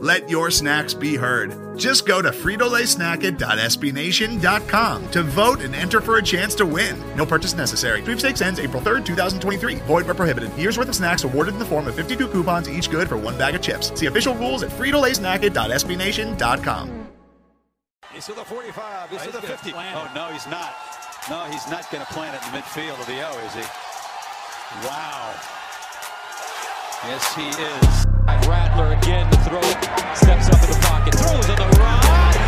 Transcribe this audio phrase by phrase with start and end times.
[0.00, 1.76] Let your snacks be heard.
[1.76, 6.96] Just go to fritolaysnacket.sbnation.com to vote and enter for a chance to win.
[7.16, 8.00] No purchase necessary.
[8.02, 9.74] Sweepstakes ends April 3rd, 2023.
[9.86, 10.56] Void where prohibited.
[10.56, 13.36] Year's worth of snacks awarded in the form of 52 coupons, each good for one
[13.36, 13.90] bag of chips.
[13.98, 17.08] See official rules at fritolaysnacket.sbnation.com.
[18.12, 19.10] He's to the 45.
[19.10, 19.72] He's to the 50.
[19.74, 20.76] Oh, no, he's not.
[21.28, 23.62] No, he's not going to plant it in the midfield of the O, is he?
[24.86, 25.34] Wow.
[27.04, 28.06] Yes, he is.
[28.48, 29.60] Rattler again to throw.
[30.14, 31.14] Steps up in the pocket.
[31.14, 32.47] Throws on the run.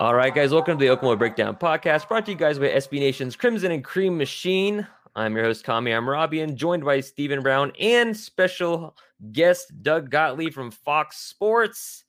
[0.00, 2.98] All right, guys, welcome to the Oklahoma Breakdown Podcast, brought to you guys by SB
[2.98, 4.84] Nation's Crimson and Cream Machine.
[5.14, 8.96] I'm your host, Kamiar Mehrabian, joined by Stephen Brown and special
[9.30, 12.02] guest Doug Gottlieb from Fox Sports.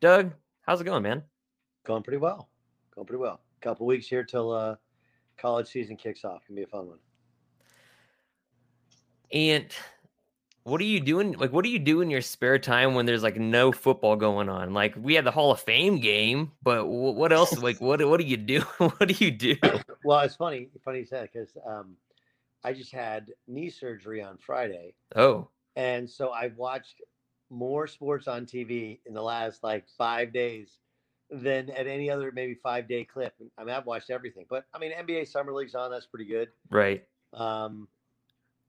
[0.00, 0.32] Doug,
[0.62, 1.22] how's it going, man?
[1.84, 2.48] Going pretty well.
[2.96, 3.42] Going pretty well.
[3.60, 4.74] A couple weeks here till uh,
[5.36, 6.42] college season kicks off.
[6.48, 6.98] Gonna be a fun one.
[9.32, 9.66] And
[10.68, 11.32] what are you doing?
[11.32, 14.48] Like, what do you do in your spare time when there's like no football going
[14.48, 14.74] on?
[14.74, 17.56] Like, we had the Hall of Fame game, but wh- what else?
[17.58, 18.60] Like, what what do you do?
[18.78, 19.56] what do you do?
[20.04, 20.68] Well, it's funny.
[20.84, 21.96] Funny you said because um,
[22.64, 27.00] I just had knee surgery on Friday, Oh, and so I've watched
[27.50, 30.78] more sports on TV in the last like five days
[31.30, 33.34] than at any other maybe five day clip.
[33.56, 35.90] I mean, I've watched everything, but I mean, NBA Summer League's on.
[35.90, 36.48] That's pretty good.
[36.70, 37.04] right.
[37.34, 37.88] Um,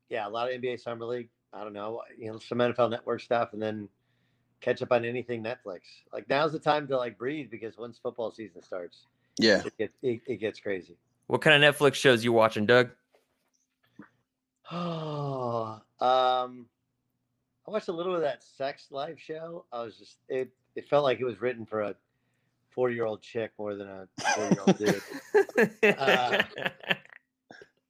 [0.09, 1.29] yeah, a lot of NBA Summer League.
[1.53, 3.87] I don't know, you know, some NFL Network stuff, and then
[4.61, 5.79] catch up on anything Netflix.
[6.13, 9.05] Like now's the time to like breathe because once football season starts,
[9.39, 9.63] Yeah.
[9.65, 10.97] it gets it, it gets crazy.
[11.27, 12.89] What kind of Netflix shows you watching, Doug?
[14.71, 16.65] Oh, um,
[17.67, 19.65] I watched a little of that Sex Life show.
[19.71, 20.49] I was just it.
[20.75, 21.95] It felt like it was written for a
[22.71, 25.01] forty-year-old chick more than a forty-year-old dude.
[25.97, 26.43] Uh,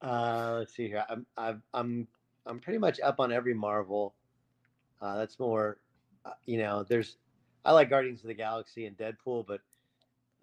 [0.01, 1.03] Uh, let's see here.
[1.09, 2.07] I'm I've, I'm
[2.49, 4.15] I'm pretty much up on every Marvel.
[5.01, 5.77] Uh, that's more,
[6.25, 6.83] uh, you know.
[6.83, 7.17] There's
[7.63, 9.61] I like Guardians of the Galaxy and Deadpool, but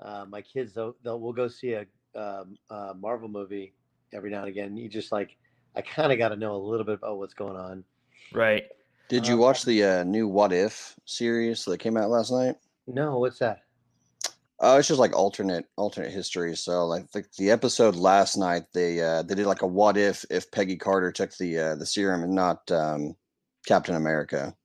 [0.01, 1.85] uh, my kids they'll, they'll we'll go see a,
[2.15, 3.75] um, a Marvel movie
[4.15, 4.77] every now and again.
[4.77, 5.37] You just like
[5.75, 7.85] I kind of got to know a little bit about what's going on.
[8.33, 8.65] right.
[9.09, 12.57] Did you Um, watch the uh, new What If series that came out last night?
[12.89, 13.63] No, what's that?
[14.59, 16.57] Uh, it's just like alternate alternate history.
[16.57, 20.25] So like the, the episode last night, they uh, they did like a what if
[20.31, 23.17] if Peggy Carter took the uh, the serum and not um,
[23.67, 24.57] Captain America.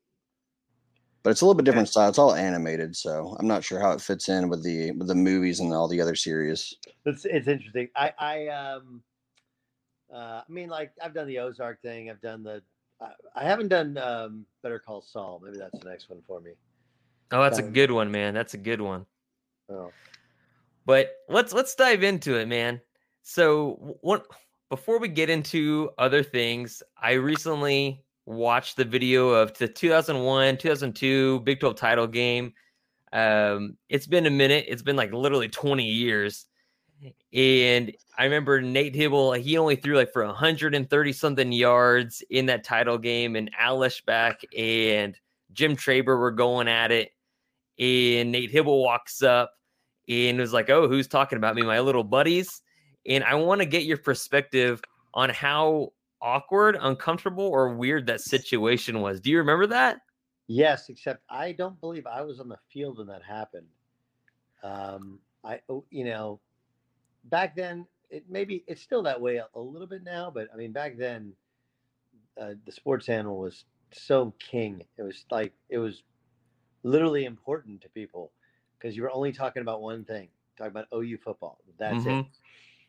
[1.24, 2.10] But it's a little bit different style.
[2.10, 5.16] It's all animated, so I'm not sure how it fits in with the with the
[5.16, 6.74] movies and all the other series.
[7.06, 7.90] It's it's interesting.
[7.96, 9.04] I I um
[10.14, 12.10] uh I mean like I've done the Ozark thing.
[12.10, 12.64] I've done the
[13.00, 15.42] I, I haven't done um Better Call Saul.
[15.44, 16.52] Maybe that's the next one for me.
[17.32, 18.34] Oh, that's a Um, good one, man.
[18.34, 19.06] That's a good one.
[19.72, 19.92] Oh.
[20.86, 22.82] But let's let's dive into it, man.
[23.24, 24.26] So what
[24.70, 31.42] before we get into other things, I recently watched the video of the 2001, 2002
[31.42, 32.54] Big 12 title game.
[33.14, 34.66] Um, it's been a minute.
[34.68, 36.46] It's been like literally 20 years.
[37.34, 42.64] And I remember Nate Hybl, he only threw like for 130 something yards in that
[42.64, 45.18] title game, and Al Eschbach and
[45.52, 47.12] Jim Traber were going at it.
[47.80, 49.52] And Nate Hybl walks up
[50.08, 51.62] and was like, "Oh, who's talking about me?
[51.62, 52.62] My little buddies."
[53.08, 54.82] And I want to get your perspective
[55.14, 59.20] on how awkward, uncomfortable, or weird that situation was.
[59.20, 59.98] Do you remember that?
[60.48, 63.68] Yes, except I don't believe I was on the field when that happened.
[64.64, 66.40] Um, I, oh, you know,
[67.26, 70.58] back then, it maybe it's still that way a, a little bit now, but I
[70.58, 71.34] mean, back then,
[72.40, 74.84] uh, the sports animal was so king.
[74.98, 76.04] It was like it was
[76.84, 78.32] literally important to people
[78.82, 81.60] because you were only talking about one thing, talking about OU football.
[81.78, 82.10] That's it.
[82.10, 82.28] Mhm.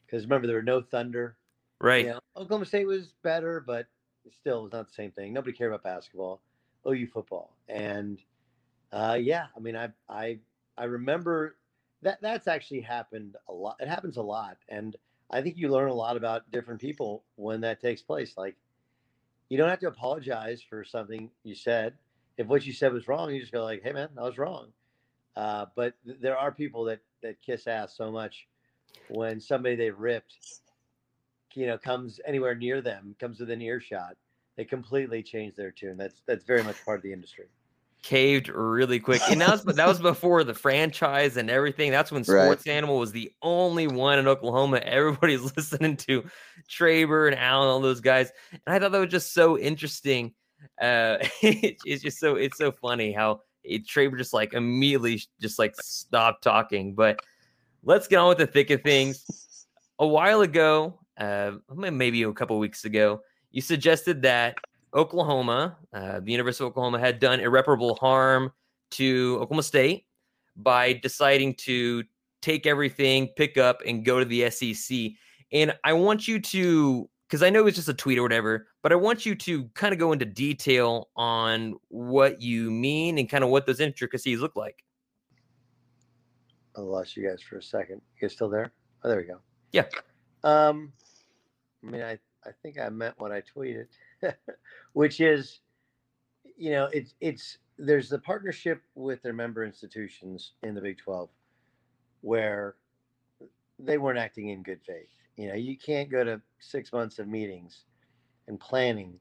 [0.06, 1.37] Because remember, there were no Thunder.
[1.81, 2.06] Right.
[2.06, 3.87] You know, Oklahoma State was better, but
[4.25, 5.33] it still was not the same thing.
[5.33, 6.41] Nobody cared about basketball,
[6.87, 8.23] OU football, and
[8.93, 10.39] uh, yeah, I mean, I I
[10.77, 11.56] I remember
[12.03, 13.77] that that's actually happened a lot.
[13.81, 14.97] It happens a lot, and
[15.31, 18.37] I think you learn a lot about different people when that takes place.
[18.37, 18.56] Like,
[19.49, 21.95] you don't have to apologize for something you said.
[22.37, 24.73] If what you said was wrong, you just go like, "Hey, man, I was wrong."
[25.37, 28.46] Uh, but there are people that that kiss ass so much
[29.08, 30.34] when somebody they ripped,
[31.55, 34.17] you know, comes anywhere near them, comes within earshot,
[34.56, 35.96] they completely change their tune.
[35.96, 37.46] That's that's very much part of the industry.
[38.02, 41.93] Caved really quick, and that was that was before the franchise and everything.
[41.93, 42.73] That's when Sports right.
[42.73, 44.78] Animal was the only one in Oklahoma.
[44.78, 46.25] Everybody's listening to
[46.69, 50.35] Traber and Allen, all those guys, and I thought that was just so interesting.
[50.81, 55.75] Uh, it's just so it's so funny how it, Traber just like immediately just like
[55.81, 56.94] stopped talking.
[56.94, 57.20] But
[57.85, 59.67] let's get on with the thick of things.
[59.99, 64.56] A while ago, uh, maybe a couple weeks ago, you suggested that
[64.94, 68.53] Oklahoma, uh, the University of Oklahoma, had done irreparable harm
[68.93, 70.06] to Oklahoma State
[70.56, 72.05] by deciding to
[72.41, 75.12] take everything, pick up, and go to the SEC.
[75.53, 78.93] And I want you to, because I know it's just a tweet or whatever, but
[78.93, 83.43] I want you to kind of go into detail on what you mean and kind
[83.43, 84.84] of what those intricacies look like.
[86.76, 88.02] I lost you guys for a second.
[88.17, 88.70] You guys still there?
[89.02, 89.38] Oh, there we go.
[89.73, 89.87] Yeah.
[90.44, 90.93] Um,
[91.82, 93.87] I mean, I, I think I meant what I tweeted.
[94.93, 95.61] which is,
[96.58, 101.31] you know, it's it's there's the partnership with their member institutions in the Big 12
[102.20, 102.75] where
[103.78, 105.08] they weren't acting in good faith.
[105.37, 107.84] You know, you can't go to six months of meetings
[108.49, 109.19] and planning,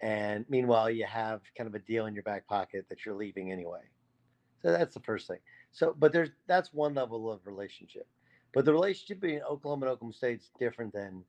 [0.00, 3.52] and meanwhile you have kind of a deal in your back pocket that you're leaving
[3.52, 3.82] anyway.
[4.62, 5.38] So that's the first thing.
[5.72, 8.06] So, but there's that's one level of relationship.
[8.52, 11.24] But the relationship between Oklahoma and Oklahoma State is different than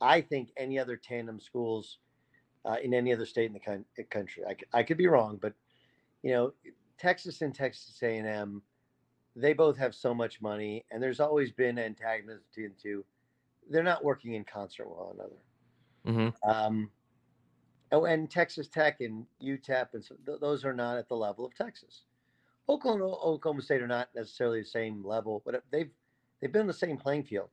[0.00, 1.98] I think any other tandem schools
[2.64, 4.44] uh, in any other state in the eh, country.
[4.48, 5.52] I, I could be wrong, but
[6.22, 6.52] you know,
[6.98, 8.62] Texas and Texas A&M,
[9.36, 13.04] they both have so much money, and there's always been antagonism between the two.
[13.70, 15.36] They're not working in concert with one another.
[16.06, 16.50] Mm-hmm.
[16.50, 16.90] Um,
[17.92, 21.44] oh, and Texas Tech and UTEP, and so th- those are not at the level
[21.44, 22.02] of Texas.
[22.68, 25.90] Oklahoma, Oklahoma State are not necessarily the same level, but they've
[26.40, 27.48] they've been on the same playing field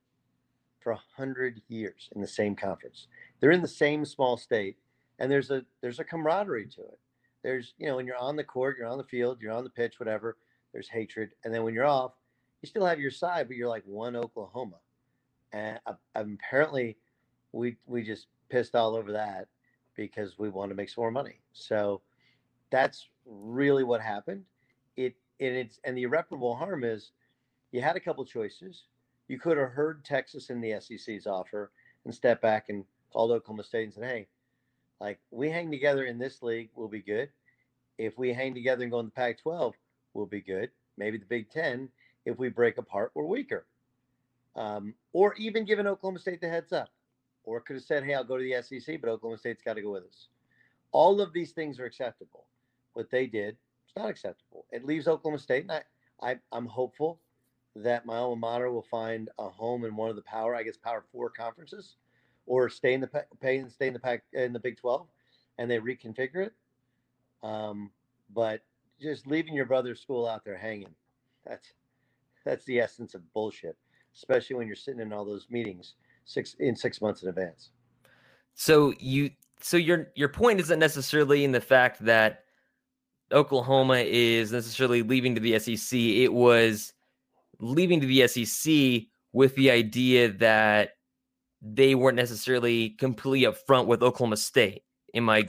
[0.80, 3.08] for a hundred years in the same conference.
[3.40, 4.78] They're in the same small state,
[5.20, 7.00] and there's a there's a camaraderie to it.
[7.44, 9.70] There's you know when you're on the court, you're on the field, you're on the
[9.70, 10.38] pitch, whatever.
[10.74, 12.12] There's hatred, and then when you're off,
[12.62, 14.78] you still have your side, but you're like one Oklahoma,
[15.56, 15.80] and
[16.16, 16.98] apparently,
[17.54, 19.48] we we just pissed all over that
[19.96, 21.40] because we want to make some more money.
[21.54, 22.02] So
[22.72, 24.44] that's really what happened.
[24.98, 27.12] It and it's and the irreparable harm is
[27.72, 28.84] you had a couple choices.
[29.30, 31.72] You could have heard Texas and the SEC's offer
[32.04, 34.28] and stepped back and called Oklahoma State and said, "Hey,
[35.00, 37.30] like we hang together in this league, we'll be good.
[37.98, 39.74] If we hang together and go in the Pac 12,
[40.13, 40.69] we'll be good.
[40.98, 41.90] Maybe the Big Ten,
[42.25, 43.66] if we break apart, we're weaker.
[44.56, 46.90] Um, or even giving Oklahoma State the heads up.
[47.44, 49.81] Or could have said, hey, I'll go to the SEC, but Oklahoma State's got to
[49.81, 50.30] go with us.
[50.92, 52.46] All of these things are acceptable.
[52.94, 54.66] What they did, it's not acceptable.
[54.72, 55.84] It leaves Oklahoma State, and I,
[56.22, 57.19] I, I'm hopeful
[57.75, 60.78] that my alma mater will find a home in one of the power, I guess,
[60.78, 61.98] power four conferences
[62.46, 65.07] or stay in the pay and stay in the pack in the Big 12
[65.57, 66.54] and they reconfigure it.
[67.44, 67.92] Um,
[68.34, 68.63] but
[69.02, 70.96] just leaving your brother's school out there hanging,
[71.46, 71.74] that's
[72.46, 73.75] that's the essence of bullshit,
[74.16, 75.94] especially when you're sitting in all those meetings
[76.26, 77.70] six in six months in advance.
[78.56, 79.32] So you
[79.62, 82.44] so your your point isn't necessarily in the fact that
[83.31, 85.98] Oklahoma is necessarily leaving to the SEC.
[86.00, 86.94] It was
[87.60, 90.92] leaving to the SEC with the idea that
[91.62, 94.84] they weren't necessarily completely upfront with Oklahoma State.
[95.14, 95.48] Am I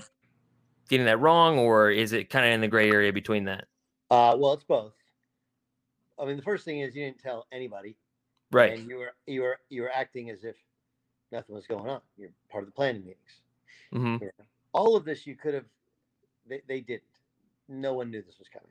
[0.88, 3.66] getting that wrong, or is it kind of in the gray area between that?
[4.11, 4.94] Uh, well, it's both.
[6.18, 7.96] I mean, the first thing is you didn't tell anybody,
[8.52, 8.78] right?
[8.78, 10.56] And you were you were you were acting as if
[11.32, 12.00] nothing was going on.
[12.16, 13.40] You're part of the planning meetings.
[13.94, 14.24] Mm-hmm.
[14.24, 14.44] Yeah.
[14.72, 15.64] All of this you could have.
[16.48, 17.02] They, they didn't.
[17.68, 18.68] No one knew this was coming.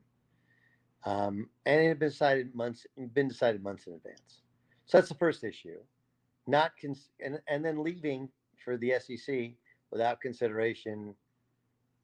[1.05, 4.41] Um, and it had been decided months been decided months in advance.
[4.85, 5.77] So that's the first issue
[6.47, 8.29] not cons- and and then leaving
[8.63, 9.51] for the SEC
[9.91, 11.15] without consideration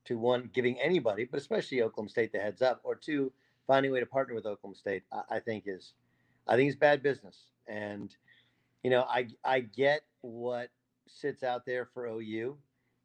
[0.06, 3.32] to one giving anybody, but especially Oklahoma State, the heads up, or two
[3.68, 5.04] finding a way to partner with Oklahoma State.
[5.12, 5.94] I, I think is,
[6.48, 7.38] I think it's bad business.
[7.68, 8.16] And
[8.84, 10.70] you know, I I get what
[11.08, 12.58] sits out there for OU,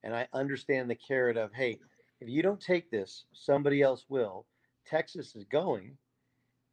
[0.02, 1.78] and I understand the carrot of hey,
[2.20, 4.46] if you don't take this, somebody else will.
[4.86, 5.96] Texas is going,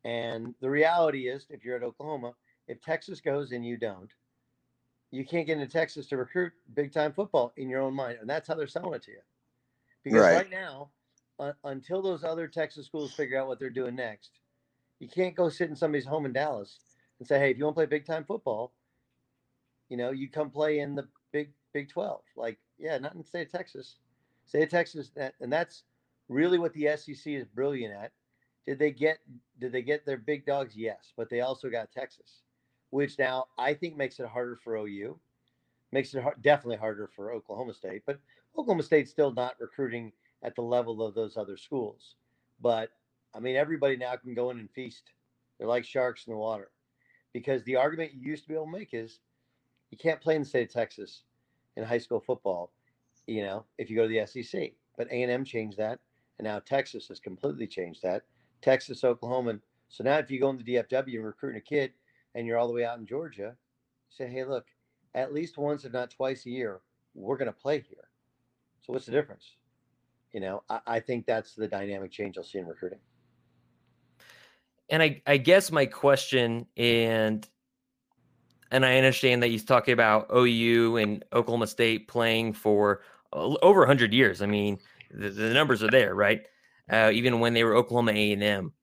[0.05, 2.33] and the reality is, if you're at Oklahoma,
[2.67, 4.11] if Texas goes and you don't,
[5.11, 8.29] you can't get into Texas to recruit big time football in your own mind, and
[8.29, 9.19] that's how they're selling it to you.
[10.03, 10.89] Because right, right now,
[11.39, 14.39] uh, until those other Texas schools figure out what they're doing next,
[15.03, 16.79] you can't go sit in somebody's home in Dallas
[17.19, 18.73] and say, "Hey, if you want to play big time football,
[19.89, 23.23] you know, you come play in the Big Big Twelve." Like Yeah, not in the
[23.25, 23.97] state of Texas.
[24.45, 25.83] State of Texas, and that's
[26.29, 28.11] really what the SEC is brilliant at.
[28.65, 29.19] Did they get
[29.59, 30.75] did they get their big dogs?
[30.75, 32.43] Yes, but they also got Texas,
[32.89, 35.19] which now I think makes it harder for OU,
[35.91, 38.03] makes it hard, definitely harder for Oklahoma State.
[38.05, 38.19] But
[38.57, 42.15] Oklahoma State's still not recruiting at the level of those other schools.
[42.61, 42.91] But
[43.35, 45.11] I mean, everybody now can go in and feast.
[45.57, 46.71] They're like sharks in the water,
[47.33, 49.19] because the argument you used to be able to make is
[49.91, 51.23] you can't play in the state of Texas
[51.75, 52.71] in high school football,
[53.27, 54.71] you know, if you go to the SEC.
[54.97, 55.99] But A&M changed that,
[56.37, 58.23] and now Texas has completely changed that.
[58.61, 59.59] Texas, Oklahoma.
[59.89, 61.93] So now if you go in the DFW and recruiting a kid
[62.33, 63.55] and you're all the way out in Georgia,
[64.09, 64.65] say, hey, look,
[65.15, 66.81] at least once, if not twice a year,
[67.13, 68.09] we're going to play here.
[68.81, 69.45] So what's the difference?
[70.31, 72.99] You know, I, I think that's the dynamic change I'll see in recruiting.
[74.89, 77.47] And I, I guess my question and
[78.73, 84.11] and I understand that he's talking about OU and Oklahoma State playing for over 100
[84.11, 84.41] years.
[84.41, 84.79] I mean,
[85.11, 86.41] the, the numbers are there, right?
[86.89, 88.73] Uh, even when they were Oklahoma A&M.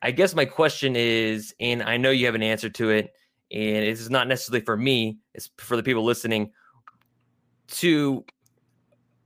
[0.00, 3.12] I guess my question is, and I know you have an answer to it,
[3.50, 6.52] and it's not necessarily for me, it's for the people listening.
[7.68, 8.24] To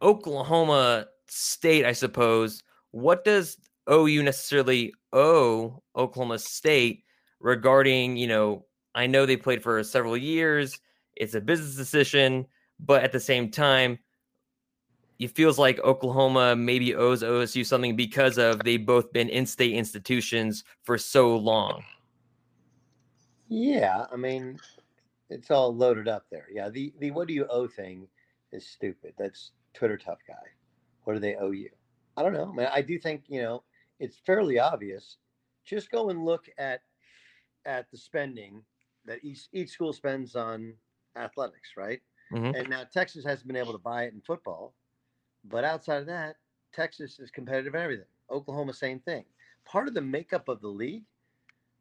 [0.01, 2.63] Oklahoma State, I suppose,
[2.93, 3.59] what does
[3.91, 7.05] OU necessarily owe Oklahoma State
[7.41, 10.79] regarding, you know, I know they played for several years.
[11.17, 12.47] It's a business decision,
[12.79, 13.99] but at the same time,
[15.19, 20.65] it feels like Oklahoma maybe owes OSU something because of they've both been in-state institutions
[20.83, 21.85] for so long.
[23.49, 24.59] Yeah, I mean,
[25.29, 26.47] it's all loaded up there.
[26.51, 28.07] Yeah, the the what do you owe thing
[28.53, 29.13] is stupid.
[29.19, 30.35] That's Twitter tough guy.
[31.05, 31.69] What do they owe you?
[32.17, 32.51] I don't know.
[32.51, 33.63] I mean, I do think you know
[34.01, 35.19] it's fairly obvious.
[35.65, 36.81] Just go and look at
[37.67, 38.63] at the spending
[39.05, 40.75] that each each school spends on
[41.17, 42.01] athletics, right?
[42.33, 42.55] Mm-hmm.
[42.55, 44.75] And now Texas hasn't been able to buy it in football,
[45.45, 46.37] but outside of that,
[46.73, 48.07] Texas is competitive in everything.
[48.31, 49.25] Oklahoma, same thing.
[49.65, 51.05] Part of the makeup of the league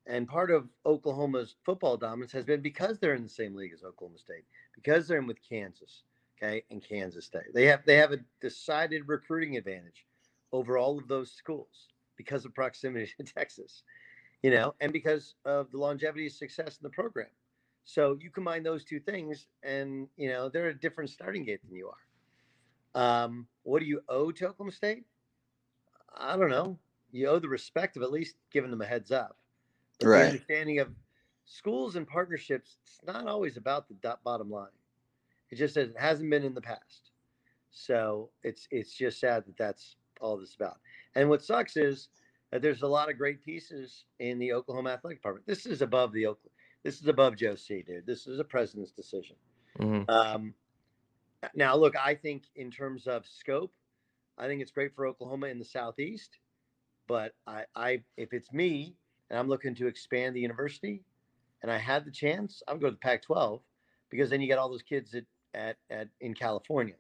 [0.08, 3.84] and part of Oklahoma's football dominance has been because they're in the same league as
[3.84, 4.46] Oklahoma State,
[4.76, 6.04] because they're in with Kansas,
[6.38, 7.54] okay, and Kansas State.
[7.54, 10.06] They have they have a decided recruiting advantage
[10.52, 13.82] over all of those schools because of proximity to Texas
[14.42, 17.28] you know, and because of the longevity of success in the program.
[17.84, 21.76] So you combine those two things, and you know they're a different starting gate than
[21.76, 23.24] you are.
[23.24, 25.06] Um, what do you owe to Oklahoma State?
[26.16, 26.78] I don't know.
[27.12, 29.38] You owe the respect of at least giving them a heads up.
[30.00, 30.20] But right.
[30.20, 30.90] The understanding of
[31.46, 34.68] schools and partnerships, it's not always about the bottom line.
[35.50, 37.12] It just it hasn't been in the past.
[37.72, 40.78] So it's it's just sad that that's all this about.
[41.16, 42.10] And what sucks is
[42.52, 45.46] that there's a lot of great pieces in the Oklahoma Athletic Department.
[45.48, 46.52] This is above the Oakland.
[46.84, 48.06] This is above Joe C, dude.
[48.06, 49.36] This is a president's decision.
[49.80, 50.10] Mm-hmm.
[50.10, 50.54] Um,
[51.54, 53.74] now, look, I think in terms of scope,
[54.38, 56.38] I think it's great for Oklahoma in the southeast.
[57.08, 58.96] But I, I, if it's me
[59.30, 61.02] and I'm looking to expand the university,
[61.62, 63.60] and I had the chance, I would go to the Pac-12
[64.10, 66.96] because then you get all those kids at at, at in California.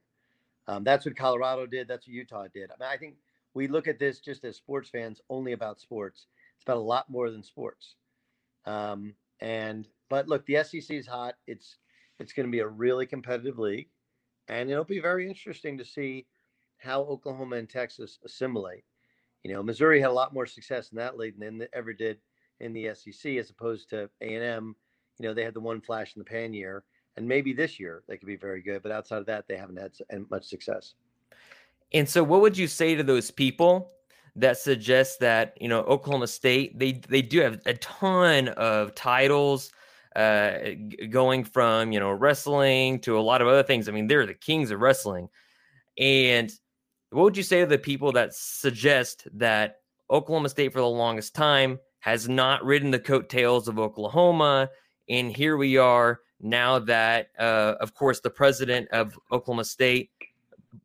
[0.70, 1.88] Um, that's what Colorado did.
[1.88, 2.70] That's what Utah did.
[2.70, 3.16] I mean, I think
[3.56, 6.28] we look at this just as sports fans only about sports.
[6.56, 7.96] It's about a lot more than sports.
[8.66, 11.34] Um, and but look, the SEC is hot.
[11.48, 11.78] It's
[12.20, 13.90] it's going to be a really competitive league,
[14.48, 16.28] and it'll be very interesting to see
[16.78, 18.84] how Oklahoma and Texas assimilate.
[19.44, 22.20] You know, Missouri had a lot more success in that league than they ever did
[22.60, 24.76] in the SEC, as opposed to A and M.
[25.18, 26.84] You know, they had the one flash in the pan year,
[27.20, 28.82] and maybe this year they could be very good.
[28.82, 29.92] But outside of that, they haven't had
[30.32, 30.94] much success.
[31.94, 33.92] And so, what would you say to those people
[34.36, 39.72] that suggest that you know Oklahoma State they they do have a ton of titles,
[40.16, 40.60] uh,
[41.10, 43.90] going from you know wrestling to a lot of other things.
[43.90, 45.30] I mean, they're the kings of wrestling.
[45.98, 46.52] And
[47.10, 51.36] what would you say to the people that suggest that Oklahoma State for the longest
[51.36, 54.70] time has not ridden the coattails of Oklahoma,
[55.10, 60.12] and here we are now that, uh, of course, the president of Oklahoma State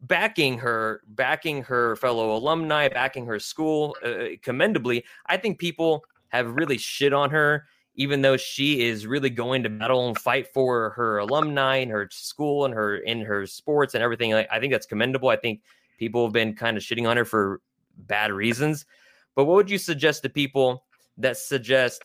[0.02, 5.04] backing her, backing her fellow alumni, backing her school uh, commendably.
[5.26, 9.70] I think people have really shit on her, even though she is really going to
[9.70, 14.02] battle and fight for her alumni and her school and her in her sports and
[14.02, 14.34] everything.
[14.34, 15.28] I think that's commendable.
[15.28, 15.60] I think
[15.98, 17.60] people have been kind of shitting on her for
[17.96, 18.86] bad reasons.
[19.34, 20.84] But what would you suggest to people
[21.18, 22.04] that suggest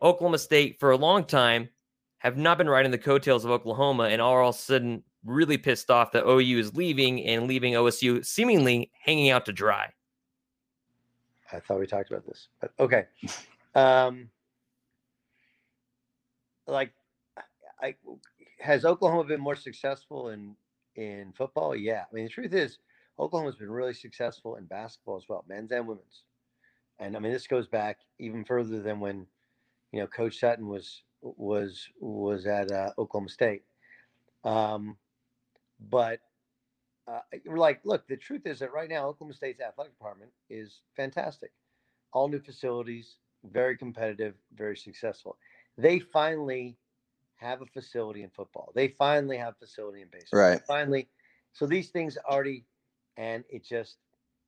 [0.00, 1.68] Oklahoma State for a long time
[2.18, 5.58] have not been riding the coattails of Oklahoma and are all of a sudden really
[5.58, 9.92] pissed off that OU is leaving and leaving OSU seemingly hanging out to dry.
[11.52, 13.06] I thought we talked about this, but okay.
[13.74, 14.28] Um,
[16.66, 16.92] like,
[17.80, 17.94] I
[18.60, 20.54] has Oklahoma been more successful in
[20.96, 21.74] in football?
[21.76, 22.04] Yeah.
[22.10, 22.78] I mean, the truth is,
[23.18, 26.24] Oklahoma's been really successful in basketball as well, men's and women's.
[26.98, 29.26] And I mean, this goes back even further than when,
[29.92, 33.62] you know, Coach Sutton was was was at uh, Oklahoma State.
[34.44, 34.96] Um,
[35.80, 36.20] but
[37.06, 41.52] uh, like, look, the truth is that right now Oklahoma State's athletic department is fantastic.
[42.12, 45.36] All new facilities, very competitive, very successful.
[45.76, 46.76] They finally
[47.36, 48.72] have a facility in football.
[48.74, 50.40] They finally have a facility in baseball.
[50.40, 50.60] Right.
[50.66, 51.08] Finally.
[51.52, 52.64] So these things already,
[53.16, 53.96] and it just,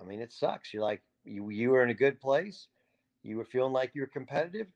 [0.01, 0.75] I mean, it sucks.
[0.75, 2.67] You're like, you, you were in a good place.
[3.23, 4.67] You were feeling like you were competitive.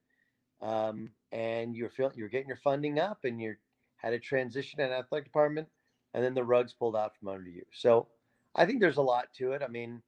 [0.61, 3.57] Um, and you're feeling, you're getting your funding up and you
[3.97, 5.69] had a transition in athletic department
[6.15, 7.65] and then the rugs pulled out from under you.
[7.73, 8.07] So
[8.55, 9.63] I think there's a lot to it.
[9.63, 10.01] I mean,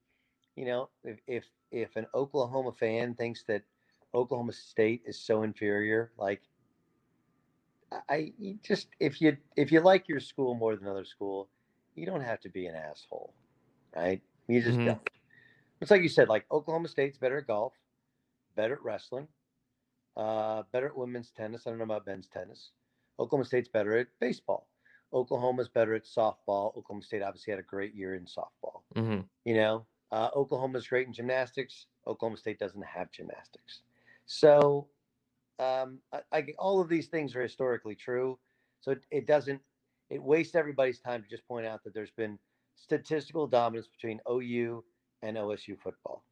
[0.54, 3.62] you know, if, if, if an Oklahoma fan thinks that
[4.14, 6.42] Oklahoma State is so inferior, like
[8.08, 11.48] I just if you if you like your school more than other school,
[11.94, 13.32] you don't have to be an asshole,
[13.94, 14.20] right?
[14.48, 14.86] You just mm-hmm.
[14.86, 15.10] don't.
[15.80, 17.74] It's like you said, like Oklahoma State's better at golf,
[18.56, 19.28] better at wrestling,
[20.16, 21.66] uh, better at women's tennis.
[21.66, 22.70] I don't know about men's tennis.
[23.18, 24.68] Oklahoma State's better at baseball.
[25.12, 26.76] Oklahoma's better at softball.
[26.76, 28.82] Oklahoma State obviously had a great year in softball.
[28.94, 29.20] Mm-hmm.
[29.44, 31.86] You know, uh, Oklahoma's great in gymnastics.
[32.06, 33.80] Oklahoma State doesn't have gymnastics.
[34.26, 34.88] So
[35.58, 38.38] um, I, I, all of these things are historically true.
[38.80, 39.60] So it, it doesn't,
[40.10, 42.38] it wastes everybody's time to just point out that there's been
[42.74, 44.84] statistical dominance between OU
[45.22, 46.24] and OSU football.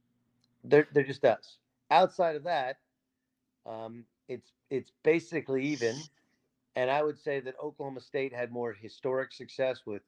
[0.62, 1.58] There, there just does.
[1.90, 2.78] Outside of that,
[3.66, 5.96] um, it's it's basically even.
[6.76, 10.02] And I would say that Oklahoma State had more historic success with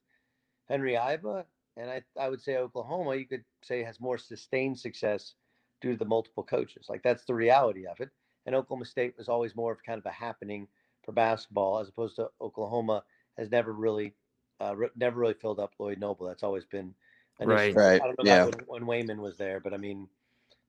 [0.68, 1.44] Henry Iba,
[1.76, 5.34] and I, I would say Oklahoma, you could say, has more sustained success
[5.80, 6.86] due to the multiple coaches.
[6.88, 8.10] Like that's the reality of it
[8.46, 10.66] and Oklahoma State was always more of kind of a happening
[11.04, 13.02] for basketball, as opposed to Oklahoma
[13.36, 14.14] has never really,
[14.60, 16.26] uh, re- never really filled up Lloyd Noble.
[16.26, 16.94] That's always been
[17.40, 17.74] an right.
[17.74, 18.00] Right.
[18.00, 18.44] I don't know yeah.
[18.44, 20.08] when, when Wayman was there, but I mean,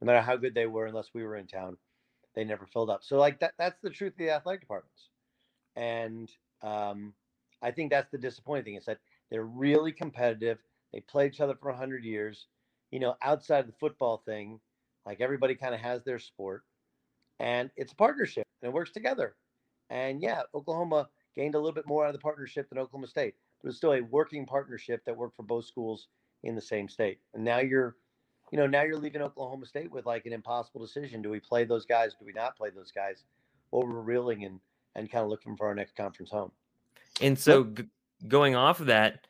[0.02, 1.78] no matter how good they were, unless we were in town,
[2.38, 3.04] they never filled up.
[3.04, 5.10] So like that, that's the truth of the athletic departments,
[5.76, 7.14] and um,
[7.64, 9.00] I think that's the disappointing thing is that
[9.32, 10.60] they're really competitive.
[10.94, 12.46] They play each other for hundred years.
[12.92, 14.60] You know, outside of the football thing,
[15.06, 16.64] like everybody kind of has their sport
[17.40, 19.36] and it's a partnership and it works together.
[19.90, 23.36] And yeah, Oklahoma gained a little bit more out of the partnership than Oklahoma State,
[23.62, 26.08] but it's still a working partnership that worked for both schools
[26.44, 27.20] in the same state.
[27.34, 27.96] And now you're,
[28.52, 31.66] you know, now you're leaving Oklahoma State with like an impossible decision: do we play
[31.66, 32.14] those guys?
[32.20, 33.24] Do we not play those guys?
[33.72, 34.60] Or we're reeling and
[34.96, 36.52] and kind of looking for our next conference home.
[37.22, 37.86] And so, g-
[38.28, 39.28] going off of that,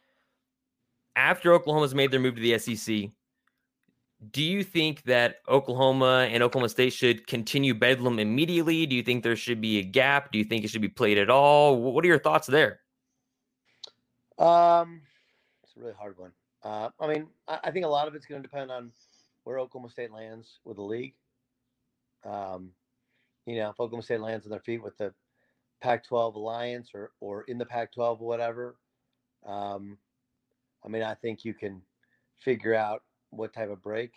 [1.16, 3.12] after Oklahoma's made their move to the SEC,
[4.32, 8.86] do you think that Oklahoma and Oklahoma State should continue Bedlam immediately?
[8.86, 10.32] Do you think there should be a gap?
[10.32, 11.80] Do you think it should be played at all?
[11.80, 12.80] What are your thoughts there?
[14.40, 15.02] Um,
[15.64, 16.32] it's a really hard one.
[16.64, 18.92] Uh, I mean, I, I, think a lot of it's going to depend on
[19.44, 21.14] where Oklahoma State lands with the league.
[22.26, 22.72] Um,
[23.46, 25.14] you know, if Oklahoma State lands on their feet with the
[25.82, 28.76] Pac-12 alliance or or in the Pac-12 or whatever,
[29.46, 29.98] um,
[30.84, 31.82] I mean, I think you can
[32.40, 34.12] figure out what type of break.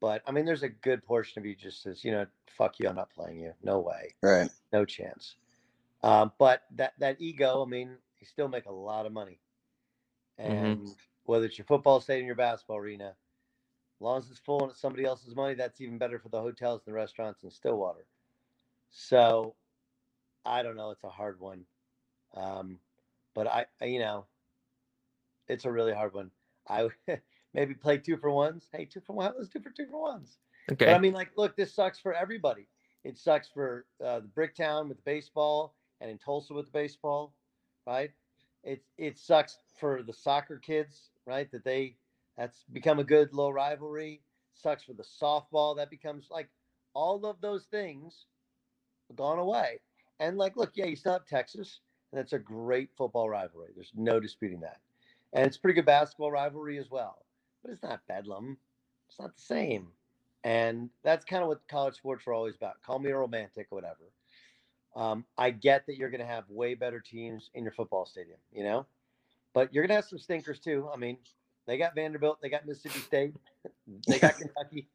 [0.00, 2.88] But I mean, there's a good portion of you just says, you know, fuck you,
[2.88, 3.52] I'm not playing you.
[3.62, 4.14] No way.
[4.22, 4.50] Right.
[4.72, 5.34] No chance.
[6.02, 9.40] Um, but that that ego, I mean, you still make a lot of money.
[10.40, 10.52] Mm-hmm.
[10.52, 10.92] And mm-hmm.
[11.30, 14.72] Whether it's your football stadium, or your basketball arena, as long as it's full and
[14.72, 18.04] it's somebody else's money, that's even better for the hotels and the restaurants in Stillwater.
[18.90, 19.54] So
[20.44, 20.90] I don't know.
[20.90, 21.64] It's a hard one.
[22.34, 22.78] Um,
[23.34, 24.26] but I, I, you know,
[25.46, 26.32] it's a really hard one.
[26.68, 26.88] I
[27.54, 28.68] maybe play two for ones.
[28.72, 29.32] Hey, two for one.
[29.38, 30.38] Let's do for two for ones.
[30.72, 30.86] Okay.
[30.86, 32.66] But I mean, like, look, this sucks for everybody.
[33.04, 37.34] It sucks for uh, the Bricktown with the baseball and in Tulsa with the baseball,
[37.86, 38.10] right?
[38.64, 41.50] It it sucks for the soccer kids, right?
[41.52, 41.96] That they
[42.36, 44.22] that's become a good low rivalry.
[44.54, 45.76] Sucks for the softball.
[45.76, 46.48] That becomes like
[46.94, 48.26] all of those things
[49.16, 49.80] gone away.
[50.18, 51.80] And like, look, yeah, you still have Texas,
[52.12, 53.70] and that's a great football rivalry.
[53.74, 54.78] There's no disputing that.
[55.32, 57.24] And it's pretty good basketball rivalry as well
[57.62, 58.58] but it's not bedlam.
[59.08, 59.88] It's not the same.
[60.44, 62.82] And that's kind of what college sports are always about.
[62.82, 64.10] Call me a romantic or whatever.
[64.96, 68.38] Um, I get that you're going to have way better teams in your football stadium,
[68.52, 68.86] you know,
[69.52, 70.88] but you're to have some stinkers too.
[70.92, 71.16] I mean,
[71.66, 73.34] they got Vanderbilt, they got Mississippi State,
[74.08, 74.88] they got Kentucky.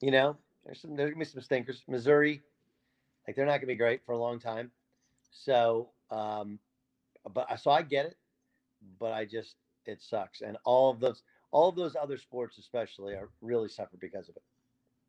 [0.00, 1.82] You know, there's some there's gonna be some stinkers.
[1.88, 2.42] Missouri,
[3.26, 4.70] like they're not gonna be great for a long time.
[5.30, 6.58] So, um,
[7.32, 8.16] but so I get it,
[8.98, 10.40] but I just it sucks.
[10.40, 14.36] And all of those all of those other sports, especially, are really suffer because of
[14.36, 14.42] it.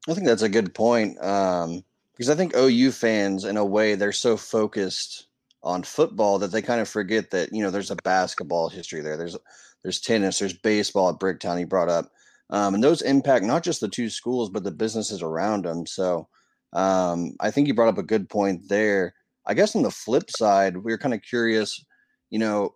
[0.08, 3.95] I think that's a good point um, because I think OU fans, in a way,
[3.95, 5.28] they're so focused
[5.65, 9.17] on football that they kind of forget that you know there's a basketball history there.
[9.17, 9.36] There's
[9.84, 11.58] there's tennis, there's baseball at Bricktown.
[11.58, 12.10] He brought up,
[12.51, 15.86] um, and those impact not just the two schools but the businesses around them.
[15.86, 16.28] So
[16.73, 19.13] um, I think you brought up a good point there.
[19.45, 21.84] I guess on the flip side, we are kind of curious,
[22.30, 22.75] you know,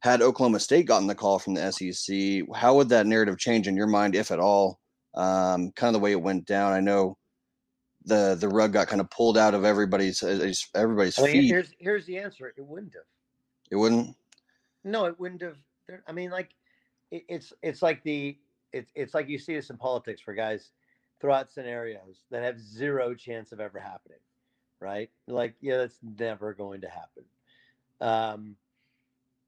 [0.00, 3.76] had Oklahoma State gotten the call from the SEC, how would that narrative change in
[3.76, 4.78] your mind, if at all?
[5.14, 6.72] Um, kind of the way it went down.
[6.72, 7.16] I know
[8.04, 11.48] the the rug got kind of pulled out of everybody's uh, everybody's I mean, feet.
[11.48, 12.52] here's here's the answer.
[12.56, 13.02] It wouldn't have.
[13.70, 14.16] It wouldn't.
[14.84, 15.56] No, it wouldn't have.
[16.06, 16.50] I mean, like,
[17.10, 18.38] it, it's it's like the
[18.72, 20.70] it's it's like you see this in politics for guys
[21.20, 24.18] throw out scenarios that have zero chance of ever happening,
[24.80, 25.10] right?
[25.26, 27.24] Like, yeah, that's never going to happen.
[28.00, 28.56] Um,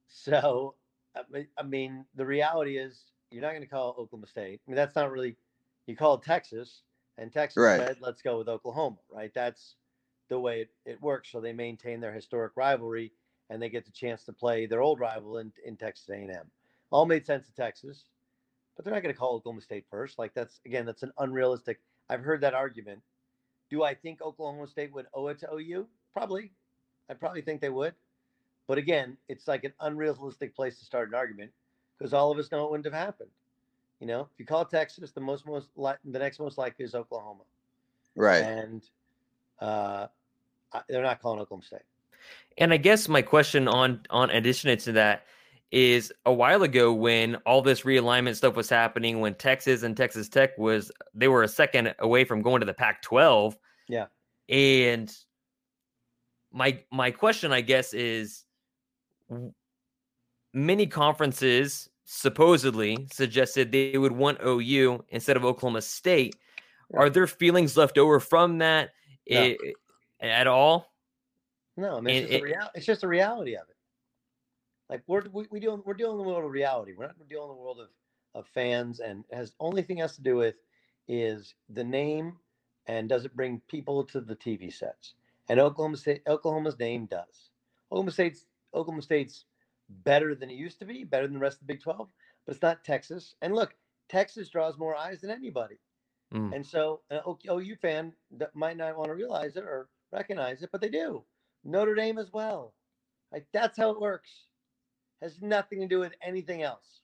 [0.08, 0.74] so,
[1.16, 4.60] I mean, the reality is you're not going to call Oklahoma State.
[4.66, 5.36] I mean, that's not really.
[5.86, 6.82] You call Texas,
[7.18, 7.78] and Texas Right.
[7.80, 9.32] said, "Let's go with Oklahoma." Right?
[9.34, 9.76] That's
[10.28, 11.30] the way it, it works.
[11.30, 13.12] So they maintain their historic rivalry,
[13.50, 16.50] and they get the chance to play their old rival in, in Texas A&M.
[16.90, 18.06] All made sense to Texas,
[18.76, 20.18] but they're not going to call Oklahoma State first.
[20.18, 21.80] Like that's again, that's an unrealistic.
[22.08, 23.02] I've heard that argument.
[23.70, 25.88] Do I think Oklahoma State would owe it to OU?
[26.12, 26.52] Probably.
[27.08, 27.94] I probably think they would.
[28.66, 31.52] But again, it's like an unrealistic place to start an argument
[31.98, 33.30] because all of us know it wouldn't have happened.
[34.00, 36.94] You know, if you call Texas, the most most li- the next most likely is
[36.94, 37.42] Oklahoma,
[38.16, 38.42] Right.
[38.42, 38.82] and
[39.60, 40.06] uh,
[40.72, 41.82] I- they're not calling Oklahoma State.
[42.58, 45.26] And I guess my question on on addition to that
[45.70, 50.28] is a while ago when all this realignment stuff was happening, when Texas and Texas
[50.30, 53.54] Tech was they were a second away from going to the Pac-12.
[53.86, 54.06] Yeah.
[54.48, 55.14] And
[56.52, 58.46] my my question, I guess, is
[60.54, 66.34] many conferences supposedly suggested they would want OU instead of Oklahoma State.
[66.92, 66.98] Yeah.
[67.00, 68.90] Are there feelings left over from that
[69.30, 69.40] No.
[69.42, 69.56] i-
[70.20, 70.92] at all?
[71.76, 73.76] No, I mean it's just, it- a real, it's just a reality of it.
[74.88, 76.94] Like we're we, we deal we're dealing in the world of reality.
[76.96, 77.88] We're not dealing in the world of,
[78.34, 80.56] of fans, and it has only thing it has to do with
[81.06, 82.36] is the name
[82.86, 85.14] and does it bring people to the TV sets?
[85.48, 87.50] And Oklahoma State Oklahoma's name does.
[87.92, 89.44] Oklahoma State's Oklahoma State's
[90.04, 92.08] better than it used to be, better than the rest of the Big Twelve,
[92.46, 93.34] but it's not Texas.
[93.42, 93.74] And look,
[94.08, 95.78] Texas draws more eyes than anybody.
[96.34, 96.54] Mm.
[96.54, 100.70] And so an OU fan that might not want to realize it or recognize it,
[100.72, 101.24] but they do.
[101.64, 102.74] Notre Dame as well.
[103.32, 104.30] Like that's how it works.
[105.22, 107.02] Has nothing to do with anything else.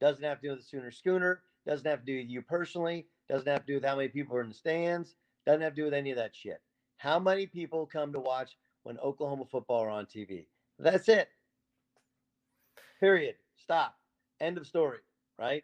[0.00, 1.42] Doesn't have to do with the Sooner Schooner.
[1.66, 3.06] Doesn't have to do with you personally.
[3.28, 5.14] Doesn't have to do with how many people are in the stands.
[5.46, 6.60] Doesn't have to do with any of that shit.
[6.98, 10.46] How many people come to watch when Oklahoma football are on TV?
[10.78, 11.28] That's it.
[13.04, 13.34] Period.
[13.58, 13.98] Stop.
[14.40, 15.00] End of story.
[15.38, 15.62] Right.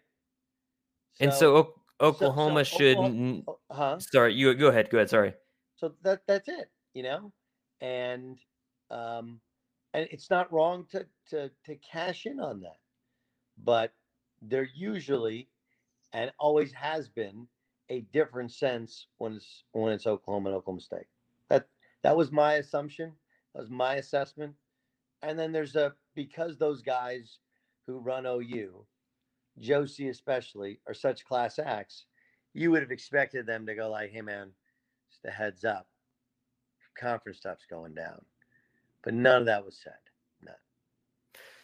[1.21, 2.99] and so Ok- so Oklahoma should.
[2.99, 3.99] Oklahoma- Oh, huh?
[3.99, 4.91] Sorry, you go ahead.
[4.91, 5.09] Go ahead.
[5.09, 5.33] Sorry.
[5.77, 7.33] so that that's it you know
[7.81, 8.37] and
[8.91, 9.41] um
[9.95, 12.77] and it's not wrong to to to cash in on that
[13.65, 13.95] but
[14.43, 15.49] there usually
[16.13, 17.49] and always has been
[17.89, 21.07] a different sense when it's when it's oklahoma and oklahoma state
[21.49, 21.67] that
[22.03, 23.11] that was my assumption
[23.55, 24.53] that was my assessment
[25.23, 27.39] and then there's a because those guys
[27.87, 28.85] who run ou
[29.59, 32.05] Joe C especially are such class acts
[32.53, 34.51] you would have expected them to go like hey man
[35.11, 35.87] just a heads up
[36.99, 38.21] conference stuff's going down
[39.03, 40.03] but none of that was said
[40.43, 40.55] none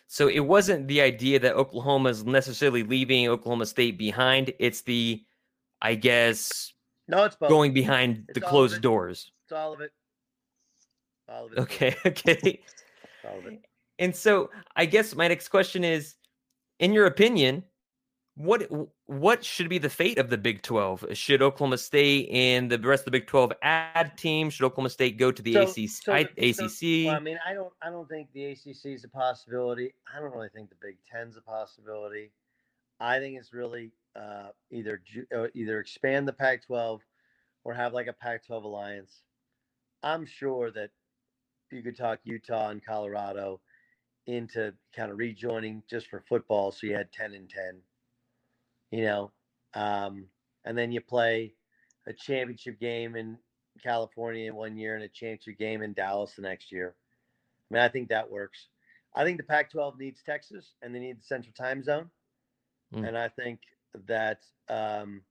[0.06, 4.52] So it wasn't the idea that Oklahoma's necessarily leaving Oklahoma State behind.
[4.58, 5.22] It's the,
[5.82, 6.72] I guess,
[7.08, 7.50] no it's both.
[7.50, 9.30] going behind It's the closed doors.
[9.44, 9.92] it's all of it
[11.28, 11.94] all of it Okay.
[12.06, 12.60] Okay.
[13.28, 13.60] All of it
[13.98, 16.16] And so I guess my next question is,
[16.78, 17.64] in your opinion,
[18.34, 18.68] what
[19.06, 21.04] what should be the fate of the Big Twelve?
[21.14, 24.52] Should Oklahoma State and the rest of the Big Twelve add teams?
[24.54, 25.88] Should Oklahoma State go to the So- ACC?
[25.88, 27.06] so I- so- ACC?
[27.06, 30.32] well, i mean i don't i don't think the acc is a possibility i don't
[30.32, 32.30] really think the big ten's a possibility
[33.00, 35.02] i think it's really uh, either
[35.34, 37.00] uh, either expand the pac 12
[37.64, 39.22] or have like a pac 12 alliance
[40.02, 40.90] i'm sure that
[41.70, 43.60] you could talk utah and colorado
[44.26, 47.80] into kind of rejoining just for football so you had 10 and 10
[48.90, 49.30] you know
[49.74, 50.26] um,
[50.64, 51.54] and then you play
[52.06, 53.38] a championship game in
[53.82, 56.94] California one year and a championship game in Dallas the next year.
[57.70, 58.68] I mean, I think that works.
[59.14, 62.10] I think the Pac 12 needs Texas and they need the Central Time Zone.
[62.94, 63.08] Mm.
[63.08, 63.60] And I think
[64.06, 65.22] that um,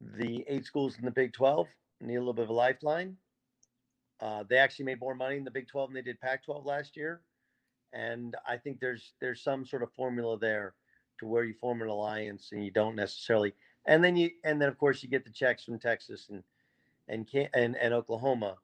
[0.00, 1.66] the eight schools in the Big 12
[2.00, 3.16] need a little bit of a lifeline.
[4.20, 6.64] Uh, they actually made more money in the Big 12 than they did Pac 12
[6.64, 7.20] last year.
[7.92, 10.74] And I think there's there's some sort of formula there
[11.18, 13.52] to where you form an alliance and you don't necessarily
[13.86, 16.42] and then you and then of course you get the checks from Texas and
[17.08, 18.56] and and, and Oklahoma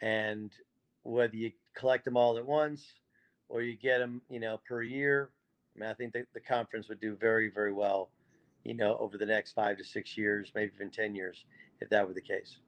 [0.00, 0.52] and
[1.02, 2.94] whether you collect them all at once
[3.48, 5.30] or you get them, you know, per year.
[5.76, 8.10] I mean, I think that the conference would do very, very well,
[8.64, 11.44] you know, over the next five to six years, maybe even 10 years,
[11.80, 12.58] if that were the case.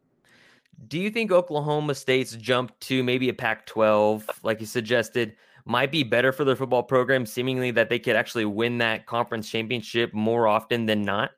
[0.89, 5.93] Do you think Oklahoma State's jump to maybe a Pac 12, like you suggested, might
[5.93, 10.13] be better for their football program, seemingly that they could actually win that conference championship
[10.13, 11.31] more often than not?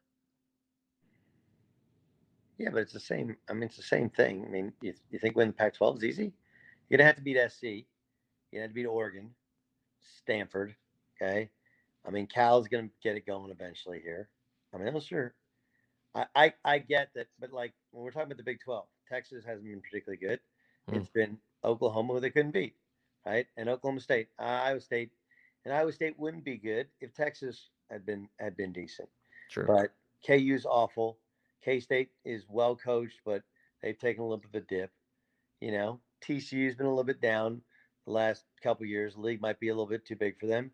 [2.59, 3.37] Yeah, but it's the same.
[3.49, 4.45] I mean, it's the same thing.
[4.47, 6.33] I mean, you, you think winning the Pac 12 is easy?
[6.89, 7.63] You're going to have to beat SC.
[7.63, 7.85] You're going
[8.53, 9.31] to have to beat Oregon,
[10.19, 10.75] Stanford.
[11.21, 11.51] Okay.
[12.07, 14.29] I mean, Cal's going to get it going eventually here.
[14.73, 15.35] I mean, those are,
[16.15, 19.45] I, I, I get that, but like when we're talking about the Big 12, Texas
[19.45, 20.41] hasn't been particularly good.
[20.91, 20.97] Mm.
[20.97, 22.77] It's been Oklahoma who they couldn't beat,
[23.27, 23.47] right?
[23.57, 25.11] And Oklahoma State, uh, Iowa State,
[25.65, 29.09] and Iowa State wouldn't be good if Texas had been had been decent.
[29.51, 29.67] True.
[29.67, 29.93] But
[30.27, 31.19] KU's awful.
[31.65, 33.43] K State is well coached, but
[33.83, 34.91] they've taken a little bit of a dip.
[35.61, 37.63] You know, TCU's been a little bit down
[38.07, 39.15] the last couple years.
[39.15, 40.71] The league might be a little bit too big for them,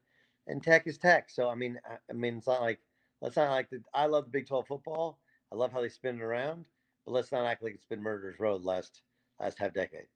[0.46, 1.30] and Tech is Tech.
[1.30, 2.80] So I mean, I, I mean, it's not like
[3.20, 3.82] let's not like the.
[3.94, 5.18] I love the Big Twelve football.
[5.52, 6.64] I love how they spin it around,
[7.04, 9.02] but let's not act like it's been murder's road last
[9.40, 10.06] last half decade.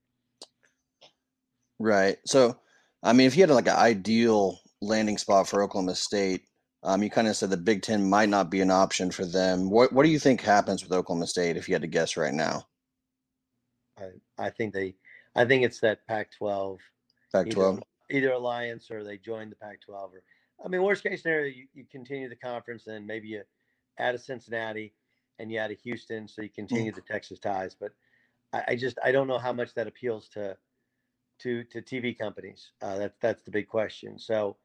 [1.79, 2.17] Right.
[2.27, 2.59] So,
[3.03, 6.43] I mean, if you had like an ideal landing spot for Oklahoma State,
[6.83, 9.71] um, you kind of said the Big Ten might not be an option for them.
[9.71, 12.35] What What do you think happens with Oklahoma State if you had to guess right
[12.35, 12.67] now?
[13.99, 14.95] I I think they,
[15.35, 16.79] I think it's that Pac-12,
[17.33, 19.91] Pac-12, either, either alliance or they join the Pac-12.
[19.91, 20.23] Or
[20.65, 23.43] I mean, worst case scenario, you, you continue the conference and maybe you
[23.99, 24.93] add a Cincinnati
[25.39, 26.95] and you add a Houston, so you continue mm.
[26.95, 27.75] the Texas ties.
[27.79, 27.93] But
[28.53, 30.57] I, I, just I don't know how much that appeals to
[31.41, 32.71] to to TV companies.
[32.83, 34.19] Uh, that's that's the big question.
[34.19, 34.57] So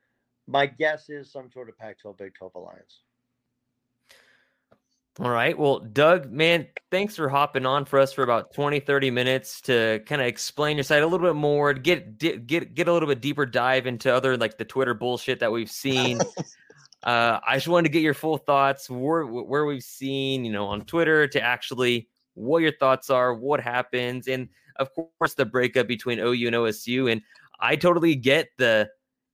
[0.48, 3.02] my guess is some sort of Pac-12 Big 12 alliance.
[5.20, 5.58] All right.
[5.58, 10.02] Well, Doug, man, thanks for hopping on for us for about 20, 30 minutes to
[10.06, 13.20] kind of explain your side a little bit more, get get get a little bit
[13.20, 16.22] deeper dive into other like the Twitter bullshit that we've seen.
[17.04, 20.68] uh, I just wanted to get your full thoughts where where we've seen, you know,
[20.68, 24.48] on Twitter to actually what your thoughts are, what happens, and
[24.80, 27.12] of course the breakup between OU and OSU.
[27.12, 27.22] And
[27.60, 28.90] I totally get the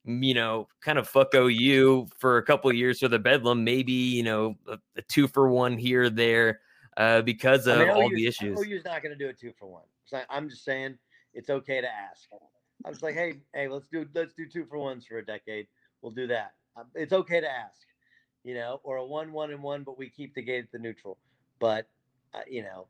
[0.05, 4.23] you know, kind of fuck OU for a couple years for the Bedlam, maybe, you
[4.23, 6.59] know, a, a two for one here, there,
[6.97, 8.59] uh, because of I mean, all the issues.
[8.59, 9.85] OU's not going to do a two for one.
[10.05, 10.97] So I'm just saying
[11.33, 12.29] it's okay to ask.
[12.85, 15.67] I was like, hey, hey, let's do let's do two for ones for a decade.
[16.01, 16.53] We'll do that.
[16.77, 17.81] Um, it's okay to ask,
[18.43, 20.77] you know, or a one one and one, but we keep the gate at the
[20.77, 21.17] neutral.
[21.59, 21.87] But
[22.35, 22.87] uh, you know,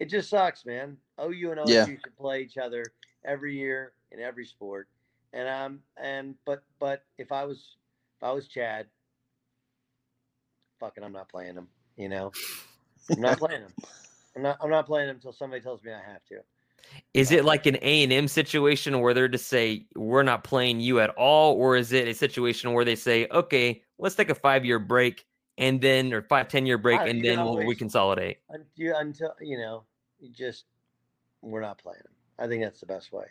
[0.00, 0.96] it just sucks, man.
[1.20, 1.84] OU and OSU yeah.
[1.86, 2.84] should play each other
[3.24, 4.88] every year in every sport
[5.32, 7.76] and um and but but if I was
[8.16, 8.86] if I was Chad,
[10.78, 11.68] fucking I'm not playing them.
[11.96, 12.32] You know,
[13.10, 13.72] I'm not playing them.
[14.36, 16.40] I'm not I'm not playing them until somebody tells me I have to.
[17.14, 20.80] Is it like an A and M situation where they're to say we're not playing
[20.80, 24.34] you at all, or is it a situation where they say, okay, let's take a
[24.34, 25.24] five year break
[25.58, 28.36] and then or five ten year break and then always, we'll reconsolidate?
[28.48, 29.84] Until, until you know,
[30.20, 30.64] you just
[31.42, 32.12] we're not playing him.
[32.38, 33.24] I think that's the best way.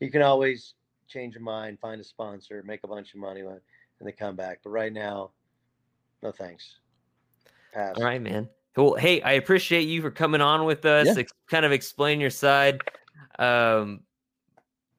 [0.00, 0.74] You can always
[1.08, 3.60] change your mind, find a sponsor, make a bunch of money, and
[4.00, 4.60] they come back.
[4.62, 5.30] But right now,
[6.22, 6.78] no thanks.
[7.72, 7.94] Pass.
[7.96, 8.48] All right, man.
[8.76, 11.06] Well, hey, I appreciate you for coming on with us.
[11.06, 11.14] Yeah.
[11.18, 12.80] Ex- kind of explain your side.
[13.38, 14.00] Um,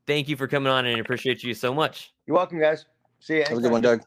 [0.07, 2.13] thank you for coming on, and I appreciate you so much.
[2.25, 2.85] You're welcome, guys.
[3.19, 3.43] See you.
[3.47, 4.03] Have a good one, Doug.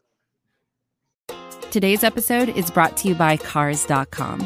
[1.71, 4.45] Today's episode is brought to you by Cars.com.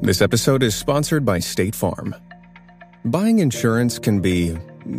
[0.00, 2.14] This episode is sponsored by State Farm.
[3.04, 4.56] Buying insurance can be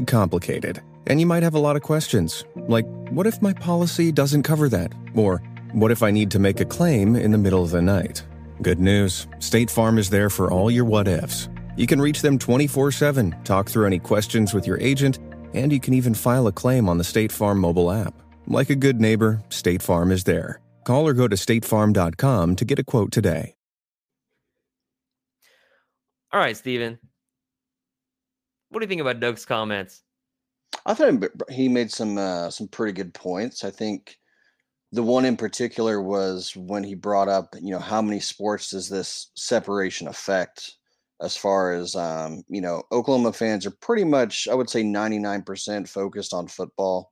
[0.07, 4.43] complicated, and you might have a lot of questions, like what if my policy doesn't
[4.43, 4.93] cover that?
[5.15, 8.23] Or what if I need to make a claim in the middle of the night?
[8.61, 11.47] Good news State Farm is there for all your what ifs.
[11.77, 15.17] You can reach them 24 7, talk through any questions with your agent,
[15.53, 18.13] and you can even file a claim on the State Farm mobile app.
[18.47, 20.61] Like a good neighbor, State Farm is there.
[20.83, 23.53] Call or go to statefarm.com to get a quote today.
[26.31, 26.99] All right, Stephen.
[28.69, 30.03] What do you think about Doug's comments?
[30.85, 33.63] I thought he made some uh, some pretty good points.
[33.63, 34.17] I think
[34.91, 38.89] the one in particular was when he brought up, you know, how many sports does
[38.89, 40.77] this separation affect?
[41.21, 45.87] as far as um, you know, Oklahoma fans are pretty much, I would say, 99%
[45.87, 47.11] focused on football.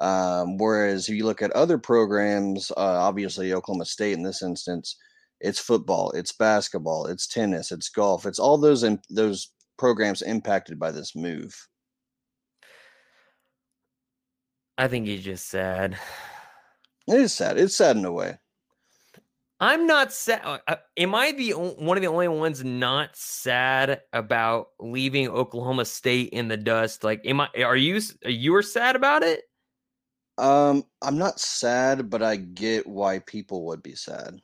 [0.00, 4.96] Um, whereas if you look at other programs, uh, obviously Oklahoma State in this instance,
[5.42, 10.90] it's football, it's basketball, it's tennis, it's golf, it's all those those programs impacted by
[10.90, 11.54] this move.
[14.78, 15.98] I think he's just sad.
[17.08, 17.58] It is sad.
[17.58, 18.38] It's sad in a way.
[19.58, 20.40] I'm not sad.
[20.44, 25.84] Uh, uh, am I the one of the only ones not sad about leaving Oklahoma
[25.84, 27.04] State in the dust?
[27.04, 27.48] Like, am I?
[27.64, 28.00] Are you?
[28.24, 29.42] You are sad about it?
[30.38, 34.40] Um, I'm not sad, but I get why people would be sad.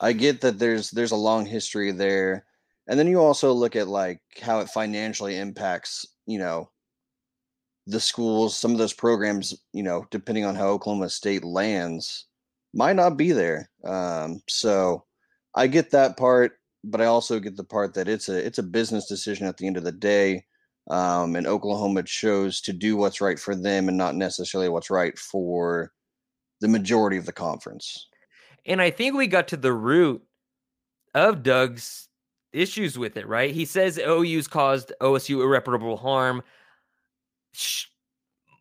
[0.00, 2.44] I get that there's there's a long history there,
[2.88, 6.70] and then you also look at like how it financially impacts, you know,
[7.86, 8.56] the schools.
[8.56, 12.26] Some of those programs, you know, depending on how Oklahoma State lands
[12.74, 13.70] might not be there.
[13.84, 15.04] Um, so
[15.54, 18.62] I get that part, but I also get the part that it's a it's a
[18.62, 20.44] business decision at the end of the day.
[20.90, 25.18] Um, and Oklahoma chose to do what's right for them and not necessarily what's right
[25.18, 25.92] for
[26.60, 28.08] the majority of the conference.
[28.66, 30.22] And I think we got to the root
[31.14, 32.08] of Doug's
[32.52, 33.52] issues with it, right?
[33.52, 36.42] He says OU's caused OSU irreparable harm
[37.52, 37.86] Shh.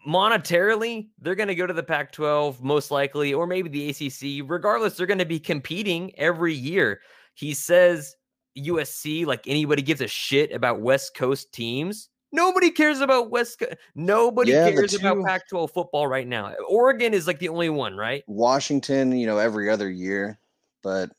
[0.08, 4.48] monetarily, they're going to go to the Pac 12 most likely, or maybe the ACC.
[4.50, 7.02] Regardless, they're going to be competing every year.
[7.36, 8.16] He says
[8.58, 12.10] USC, like anybody gives a shit about West Coast teams.
[12.34, 13.60] Nobody cares about West.
[13.60, 16.52] Co- Nobody yeah, cares two, about Pac-12 football right now.
[16.67, 18.24] Oregon is like the only one, right?
[18.28, 20.39] Washington, you know, every other year,
[20.82, 21.12] but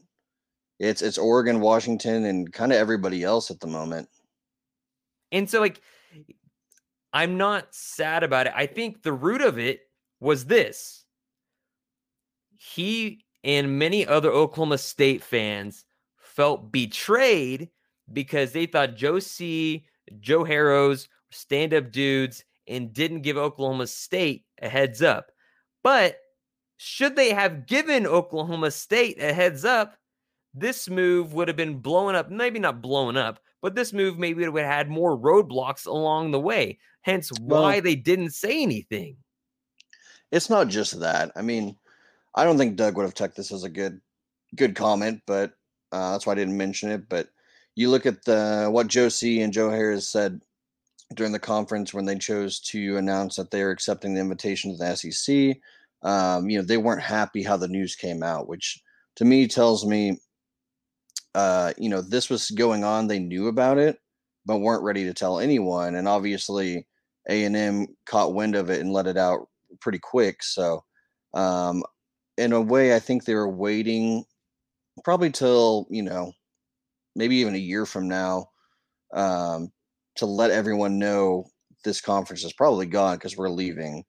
[0.80, 4.08] it's it's Oregon, Washington, and kind of everybody else at the moment.
[5.30, 5.80] And so, like,
[7.12, 8.52] I'm not sad about it.
[8.56, 9.82] I think the root of it
[10.18, 11.04] was this.
[12.56, 15.84] He and many other Oklahoma State fans
[16.16, 17.68] felt betrayed
[18.12, 19.86] because they thought C,
[20.20, 25.30] Joe Harroz, stand up dudes and didn't give Oklahoma State a heads up.
[25.82, 26.18] But
[26.76, 29.96] should they have given Oklahoma State a heads up,
[30.54, 32.30] this move would have been blown up.
[32.30, 36.40] Maybe not blown up, but this move maybe would have had more roadblocks along the
[36.40, 36.78] way.
[37.02, 39.16] Hence why well, they didn't say anything.
[40.32, 41.32] It's not just that.
[41.36, 41.76] I mean,
[42.34, 44.00] I don't think Doug would have took this as a good
[44.56, 45.52] good comment, but
[45.92, 47.08] uh, that's why I didn't mention it.
[47.08, 47.28] But
[47.76, 50.40] you look at the what C and Joe Harroz said
[51.14, 54.76] during the conference when they chose to announce that they are accepting the invitation to
[54.76, 55.56] the SEC.
[56.02, 58.80] Um, you know, they weren't happy how the news came out, which
[59.16, 60.18] to me tells me,
[61.34, 63.06] uh, you know, this was going on.
[63.06, 63.98] They knew about it,
[64.46, 65.96] but weren't ready to tell anyone.
[65.96, 66.86] And obviously,
[67.28, 69.48] a&M caught wind of it and let it out
[69.80, 70.42] pretty quick.
[70.42, 70.84] So,
[71.32, 71.82] um,
[72.36, 74.24] in a way, I think they were waiting
[75.02, 76.32] probably till, you know,
[77.16, 78.46] maybe even a year from now
[79.14, 79.70] um,
[80.16, 81.44] to let everyone know
[81.84, 84.04] this conference is probably gone because we're leaving.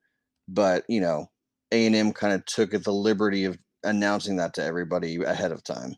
[0.47, 1.27] But, you know,
[1.71, 5.95] A&M kind of took the liberty of announcing that to everybody ahead of time.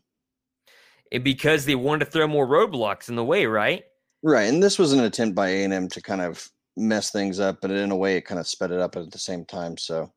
[1.12, 3.84] And because they wanted to throw more roadblocks in the way, right?
[4.22, 4.48] Right.
[4.48, 7.90] And this was an attempt by A&M to kind of mess things up, but in
[7.90, 9.76] a way, it kind of sped it up at the same time.
[9.76, 10.12] So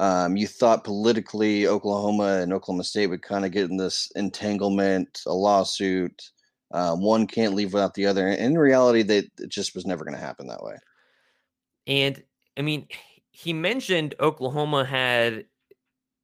[0.00, 5.20] um, you thought politically Oklahoma and Oklahoma State would kind of get in this entanglement,
[5.26, 6.22] a lawsuit.
[6.72, 8.26] Um, one can't leave without the other.
[8.28, 10.76] In reality, it just was never going to happen that way.
[11.86, 12.22] And
[12.56, 12.88] I mean,
[13.30, 15.44] he mentioned Oklahoma had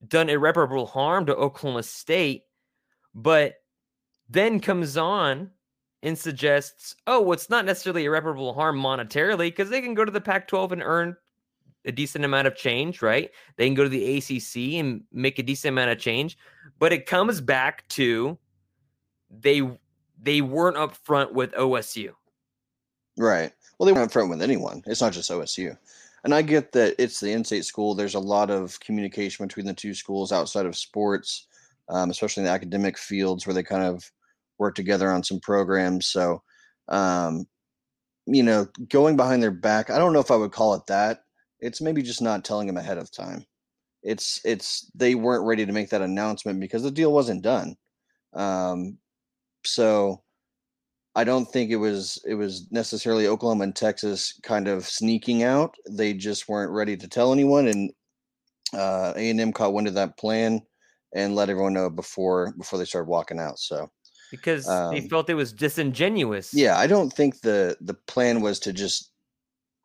[0.09, 2.45] done irreparable harm to Oklahoma State,
[3.15, 3.57] but
[4.27, 5.51] then comes on
[6.03, 10.13] and suggests, oh, well, it's not necessarily irreparable harm monetarily because they can go to
[10.13, 11.15] the Pac 12 and earn
[11.87, 13.31] a decent amount of change, right?
[13.57, 16.37] They can go to the ACC and make a decent amount of change,
[16.79, 18.37] but it comes back to
[19.31, 19.63] they
[20.21, 22.13] they weren't upfront with OSU.
[23.17, 23.53] Right.
[23.79, 24.83] Well, they weren't upfront with anyone.
[24.87, 25.77] It's not just OSU.
[26.25, 27.95] And I get that it's the in-state school.
[27.95, 31.47] There's a lot of communication between the two schools outside of sports,
[31.89, 34.11] um, especially in the academic fields where they kind of
[34.59, 36.09] work together on some programs.
[36.09, 36.43] So,
[36.89, 37.47] um,
[38.27, 41.23] you know, going behind their back, I don't know if I would call it that.
[41.61, 43.45] It's maybe just not telling them ahead of time.
[44.03, 47.77] It's it's they weren't ready to make that announcement because the deal wasn't done.
[48.35, 48.99] Um,
[49.65, 50.23] so
[51.15, 55.75] I don't think it was it was necessarily Oklahoma and Texas kind of sneaking out.
[55.91, 57.91] They just weren't ready to tell anyone, and
[58.75, 60.61] uh, A and M caught wind of that plan
[61.15, 63.59] and let everyone know before before they started walking out.
[63.59, 63.91] So
[64.31, 66.53] because um, they felt it was disingenuous.
[66.53, 69.11] Yeah, I don't think the the plan was to just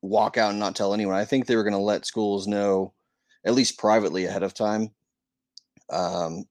[0.01, 1.15] walk out and not tell anyone.
[1.15, 2.93] I think they were going to let schools know,
[3.45, 4.91] at least privately ahead of time.
[5.89, 6.45] Um,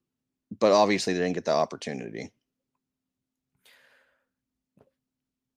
[0.58, 2.30] but obviously they didn't get the opportunity.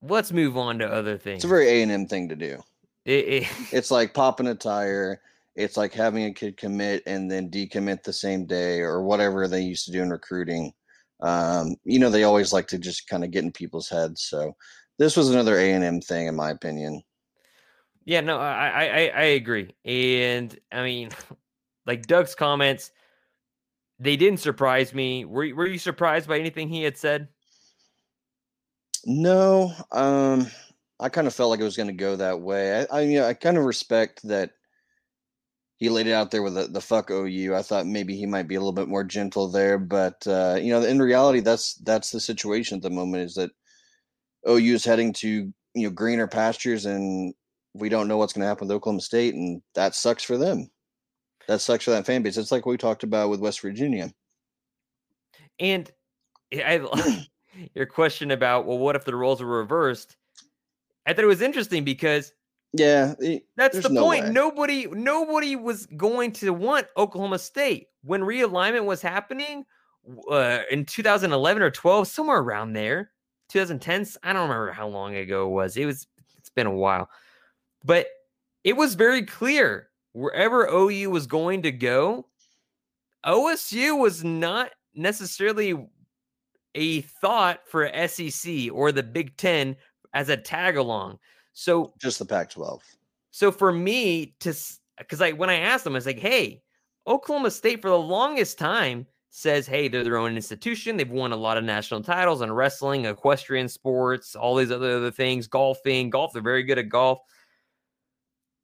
[0.04, 1.38] let's move on to other things.
[1.38, 2.62] It's a very A and M thing to do.
[3.06, 5.22] It, it, It's like popping a tire.
[5.56, 9.62] It's like having a kid commit and then decommit the same day or whatever they
[9.62, 10.74] used to do in recruiting.
[11.22, 14.24] Um, you know, they always like to just kind of get in people's heads.
[14.24, 14.56] So
[14.98, 17.02] this was another A and M thing, in my opinion.
[18.06, 21.10] Yeah, no, I, I I agree, and I mean,
[21.86, 22.92] like Doug's comments,
[24.00, 25.26] they didn't surprise me.
[25.26, 27.30] Were you- were you surprised by anything he had said?
[29.06, 30.48] No, um,
[31.00, 32.86] I kind of felt like it was going to go that way.
[32.90, 34.52] I, I mean, I kind of respect that
[35.78, 37.54] he laid it out there with the, the fuck OU.
[37.56, 40.72] I thought maybe he might be a little bit more gentle there, but uh, you
[40.72, 43.24] know, in reality, that's that's the situation at the moment.
[43.24, 43.52] Is that
[44.48, 47.34] OU is heading to you know greener pastures, and
[47.74, 50.70] we don't know what's going to happen with Oklahoma State, and that sucks for them.
[51.48, 52.38] That sucks for that fan base.
[52.38, 54.12] It's like we talked about with West Virginia.
[55.60, 55.92] And
[56.54, 57.26] I
[57.76, 60.16] your question about well, what if the roles were reversed?
[61.06, 62.32] I thought it was interesting because
[62.72, 64.26] Yeah, it- That's the no point.
[64.26, 64.32] way.
[64.32, 69.66] Nobody nobody was going to want Oklahoma State when realignment was happening
[70.30, 73.12] uh, in 2011 or 12, somewhere around there.
[73.50, 74.08] 2010.
[74.24, 75.78] I don't remember how long ago it was.
[75.78, 76.08] It was
[76.38, 77.10] it's been a while.
[77.84, 78.08] But
[78.64, 82.28] it was very clear wherever OU was going to go,
[83.26, 85.76] OSU was not necessarily
[86.76, 89.76] a thought for SEC or the Big 10
[90.14, 91.20] as a tag along.
[91.54, 92.80] So just the Pac-12.
[93.32, 94.56] so for me to,
[94.98, 96.64] because I when I asked them, I was like, "Hey,
[97.06, 100.96] Oklahoma State for the longest time says, hey, they're their own institution.
[100.96, 105.12] They've won a lot of national titles on wrestling, equestrian sports, all these other other
[105.12, 106.12] things, golfing.
[106.12, 107.20] Golf, they're very good at golf.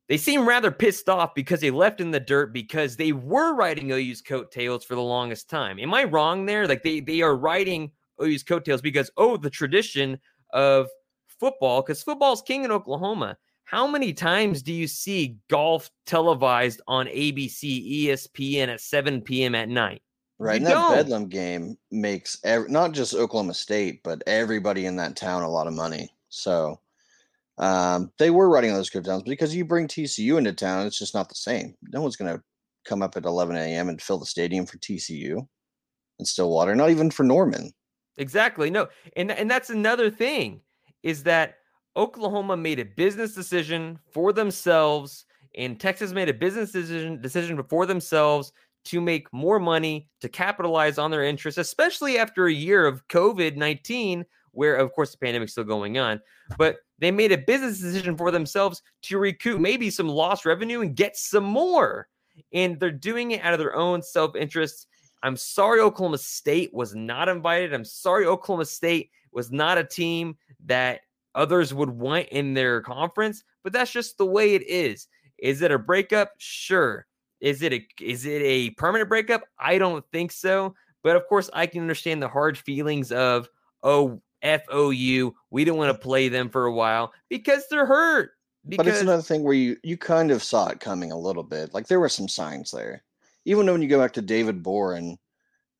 [0.09, 3.91] They seem rather pissed off because they left in the dirt because they were riding
[3.91, 5.79] OU's coattails for the longest time.
[5.79, 6.67] Am I wrong there?
[6.67, 7.91] Like they they are riding
[8.21, 10.19] OU's coattails because oh, the tradition
[10.51, 10.89] of
[11.27, 13.37] football, because football's king in Oklahoma.
[13.65, 19.53] How many times do you see golf televised on ABC, ESPN at 7 p.m.
[19.53, 20.01] at night?
[20.39, 20.59] Right.
[20.59, 20.95] You And that don't.
[20.95, 25.73] Bedlam game makes not just Oklahoma State, but everybody in that town a lot of
[25.73, 26.09] money.
[26.29, 26.79] So
[27.59, 31.13] um, they were writing on those towns because you bring TCU into town, it's just
[31.13, 31.75] not the same.
[31.91, 32.41] No one's going to
[32.85, 33.89] come up at 11 a.m.
[33.89, 35.45] and fill the stadium for TCU
[36.17, 37.71] and Stillwater, not even for Norman.
[38.17, 38.69] Exactly.
[38.69, 40.61] No, and and that's another thing
[41.03, 41.55] is that
[41.95, 47.85] Oklahoma made a business decision for themselves, and Texas made a business decision decision for
[47.85, 48.51] themselves
[48.85, 53.55] to make more money to capitalize on their interests, especially after a year of COVID
[53.55, 56.19] nineteen, where of course the pandemic's still going on.
[56.57, 60.95] But they made a business decision for themselves to recoup maybe some lost revenue and
[60.95, 62.07] get some more,
[62.53, 64.87] and they're doing it out of their own self interest.
[65.23, 67.73] I'm sorry Oklahoma State was not invited.
[67.73, 71.01] I'm sorry Oklahoma State was not a team that
[71.35, 75.07] others would want in their conference, but that's just the way it is.
[75.37, 76.33] Is it a breakup?
[76.37, 77.05] Sure.
[77.39, 79.43] Is it a is it a permanent breakup?
[79.57, 80.75] I don't think so.
[81.03, 83.47] But of course, I can understand the hard feelings of
[83.83, 88.31] oh FOU, we don't want to play them for a while because they're hurt.
[88.67, 91.43] Because But it's another thing where you you kind of saw it coming a little
[91.43, 91.73] bit.
[91.73, 93.03] Like there were some signs there.
[93.45, 95.17] Even when you go back to David Boren,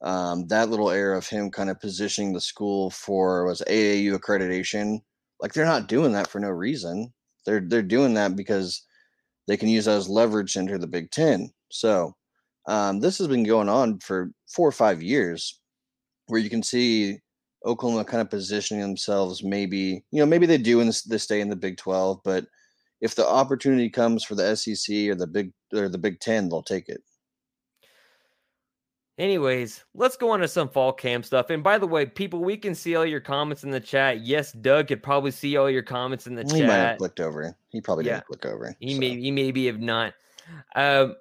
[0.01, 5.01] um, that little air of him kind of positioning the school for was AAU accreditation.
[5.41, 7.13] Like they're not doing that for no reason.
[7.45, 8.85] They're they're doing that because
[9.47, 11.51] they can use that as leverage to enter the Big Ten.
[11.69, 12.15] So
[12.67, 15.59] um, this has been going on for four or five years,
[16.27, 17.19] where you can see
[17.65, 19.43] Oklahoma kind of positioning themselves.
[19.43, 22.45] Maybe you know maybe they do in this, this stay in the Big Twelve, but
[23.01, 26.63] if the opportunity comes for the SEC or the Big or the Big Ten, they'll
[26.63, 27.01] take it.
[29.17, 31.49] Anyways, let's go on to some fall camp stuff.
[31.49, 34.21] And by the way, people, we can see all your comments in the chat.
[34.21, 36.97] Yes, Doug could probably see all your comments in the he might have chat.
[36.99, 37.53] clicked over.
[37.67, 38.13] He probably Yeah.
[38.15, 38.73] didn't click over.
[38.79, 38.99] He so.
[39.01, 40.13] may he maybe have not.
[40.73, 41.17] Um,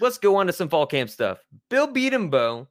[0.00, 1.38] let's go on to some fall camp stuff.
[1.68, 2.68] Bill Bedenbaugh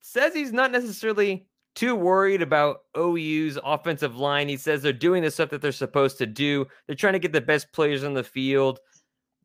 [0.00, 4.48] says he's not necessarily too worried about OU's offensive line.
[4.48, 6.66] He says they're doing the stuff that they're supposed to do.
[6.86, 8.80] They're trying to get the best players on the field.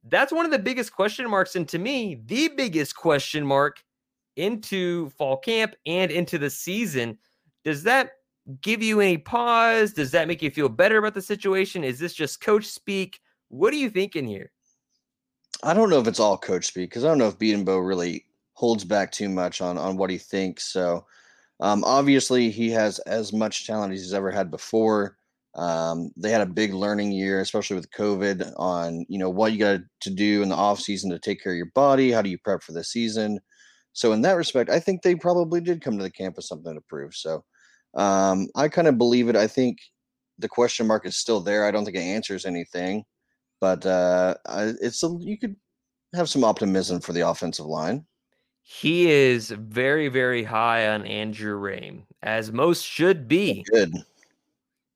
[0.04, 3.84] That's one of the biggest question marks, and to me, the biggest question mark
[4.36, 7.18] into fall camp and into the season.
[7.64, 8.12] Does that
[8.62, 9.92] give you any pause?
[9.92, 11.84] Does that make you feel better about the situation?
[11.84, 13.20] Is this just coach speak?
[13.50, 14.52] What are you thinking here?
[15.64, 18.26] I don't know if it's all coach speak because I don't know if Bedenbaugh really
[18.54, 20.66] holds back too much on on what he thinks.
[20.66, 21.06] So
[21.60, 25.18] um, obviously he has as much talent as he's ever had before.
[25.56, 29.60] Um, they had a big learning year, especially with COVID, on you know what you
[29.60, 32.12] got to do in the off season to take care of your body.
[32.12, 33.40] How do you prep for the season?
[33.94, 36.76] So in that respect, I think they probably did come to the camp with something
[36.76, 37.16] to prove.
[37.16, 37.44] So
[37.96, 39.36] um, I kind of believe it.
[39.36, 39.80] I think
[40.38, 41.66] the question mark is still there.
[41.66, 43.04] I don't think it answers anything,
[43.60, 45.56] but uh, it's a, you could
[46.14, 48.06] have some optimism for the offensive line.
[48.70, 53.64] He is very, very high on Andrew Raym, as most should be.
[53.72, 53.96] Good.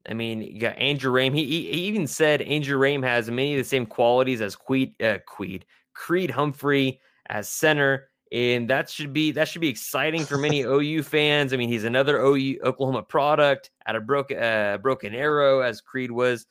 [0.09, 1.33] I mean, you got Andrew Raym.
[1.33, 5.19] He, he, even said Andrew Raym has many of the same qualities as Queed, uh,
[5.25, 5.63] Queed,
[5.93, 11.03] Creed Humphrey as center, and that should be that should be exciting for many OU
[11.03, 11.53] fans.
[11.53, 16.11] I mean, he's another OU Oklahoma product at a broken uh, broken arrow, as Creed
[16.11, 16.45] was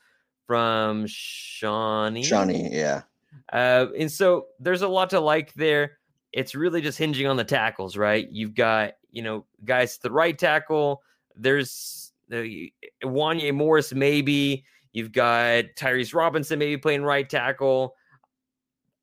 [0.47, 2.25] from Shawnee.
[2.25, 3.03] Shawnee, yeah.
[3.53, 5.99] Uh, and so there's a lot to like there.
[6.33, 8.28] It's really just hinging on the tackles, right?
[8.31, 11.03] You've got you know guys the right tackle.
[11.37, 14.64] There's the eh, Wanya Morris, maybe.
[14.93, 17.95] You've got Tyrese Robinson, maybe playing right tackle.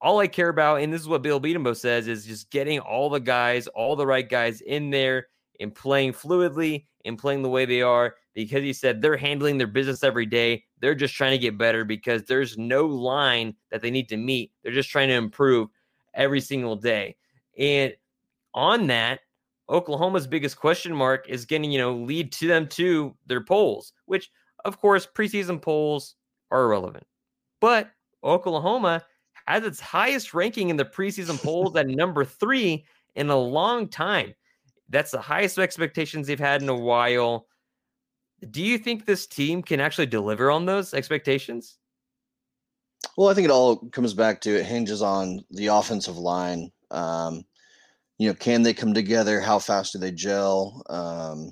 [0.02, 3.10] All I care about, and this is what Bill Bedenbaugh says, is just getting all
[3.10, 5.28] the guys, all the right guys in there
[5.60, 8.16] and playing fluidly and playing the way they are.
[8.36, 10.64] Because he said they're handling their business every day.
[10.80, 14.52] They're just trying to get better because there's no line that they need to meet.
[14.62, 15.70] They're just trying to improve
[16.18, 17.16] every single day.
[17.58, 17.94] And
[18.54, 19.22] on that,
[19.70, 24.30] Oklahoma's biggest question mark is getting, you know, lead to them to their polls, which
[24.66, 26.16] of course preseason polls
[26.52, 27.06] are irrelevant.
[27.62, 27.92] But
[28.24, 29.04] Oklahoma
[29.46, 34.34] has its highest ranking in the preseason polls at number three in a long time.
[34.90, 37.48] That's the highest expectations they've had in a while.
[38.52, 41.78] Do you think this team can actually deliver on those expectations?
[43.16, 46.72] Well, I think it all comes back to it hinges on the offensive line.
[46.92, 47.46] Um,
[48.18, 49.40] you know, can they come together?
[49.40, 50.82] How fast do they gel?
[50.90, 51.52] Um,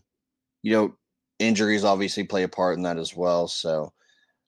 [0.63, 0.97] you know,
[1.39, 3.47] injuries obviously play a part in that as well.
[3.47, 3.93] So,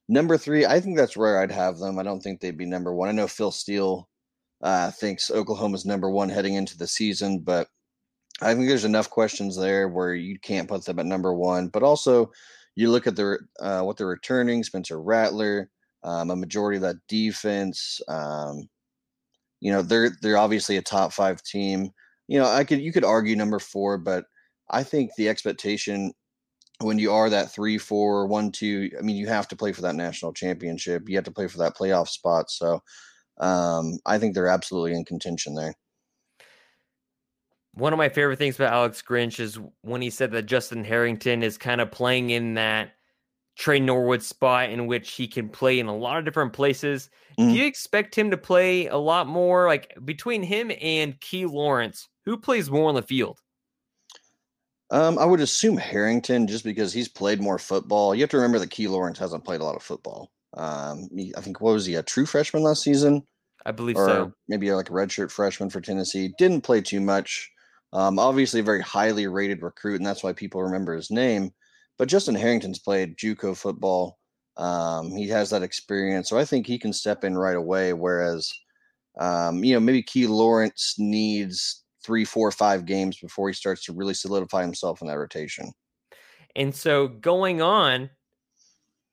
[0.08, 1.98] number three, I think that's where I'd have them.
[1.98, 3.08] I don't think they'd be number one.
[3.08, 4.08] I know Phil Steele
[4.62, 7.68] uh, thinks Oklahoma's number one heading into the season, but
[8.40, 11.68] I think there's enough questions there where you can't put them at number one.
[11.68, 12.32] But also,
[12.74, 15.70] you look at the uh, what they're returning: Spencer Rattler,
[16.02, 18.00] um, a majority of that defense.
[18.08, 18.68] Um,
[19.60, 21.92] you know, they're they're obviously a top five team
[22.28, 24.26] you know, I could you could argue number four, but
[24.70, 26.12] I think the expectation
[26.80, 29.80] when you are that three, four, one, two, I mean, you have to play for
[29.82, 31.08] that national championship.
[31.08, 32.50] You have to play for that playoff spot.
[32.50, 32.80] So
[33.38, 35.74] um, I think they're absolutely in contention there.
[37.72, 41.42] One of my favorite things about Alex Grinch is when he said that Justin Harrington
[41.42, 42.92] is kind of playing in that
[43.58, 47.10] Tre Norwood spot in which he can play in a lot of different places.
[47.38, 47.50] Mm-hmm.
[47.50, 52.08] Do you expect him to play a lot more like between him and Key Lawrence?
[52.24, 53.38] Who plays more on the field?
[54.90, 58.14] Um, I would assume Harrington just because he's played more football.
[58.14, 60.30] You have to remember that Key Lawrence hasn't played a lot of football.
[60.54, 63.22] Um, he, I think what was he a true freshman last season?
[63.66, 64.32] I believe or so.
[64.48, 66.32] Maybe like a redshirt freshman for Tennessee.
[66.38, 67.50] Didn't play too much.
[67.92, 71.52] Um, obviously a very highly rated recruit, and that's why people remember his name.
[71.98, 74.18] But Justin Harrington's played JUCO football.
[74.56, 77.92] Um, he has that experience, so I think he can step in right away.
[77.92, 78.52] Whereas,
[79.20, 83.92] um, you know, maybe Key Lawrence needs three, four, five games before he starts to
[83.92, 85.72] really solidify himself in that rotation.
[86.56, 88.10] And so, going on,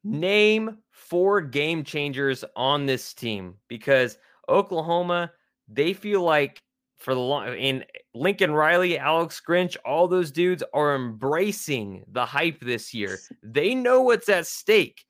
[0.03, 4.17] name four game changers on this team because
[4.47, 5.31] Oklahoma,
[5.67, 6.61] they feel like
[6.97, 7.83] for the long in
[8.13, 13.19] Lincoln Riley, Alex Grinch, all those dudes are embracing the hype this year.
[13.43, 15.05] They know what's at stake.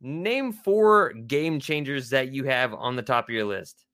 [0.00, 3.84] Name four game changers that you have on the top of your list.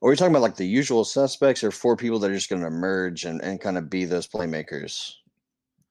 [0.00, 2.60] Are we talking about like the usual suspects or four people that are just going
[2.60, 5.12] to emerge and, and kind of be those playmakers?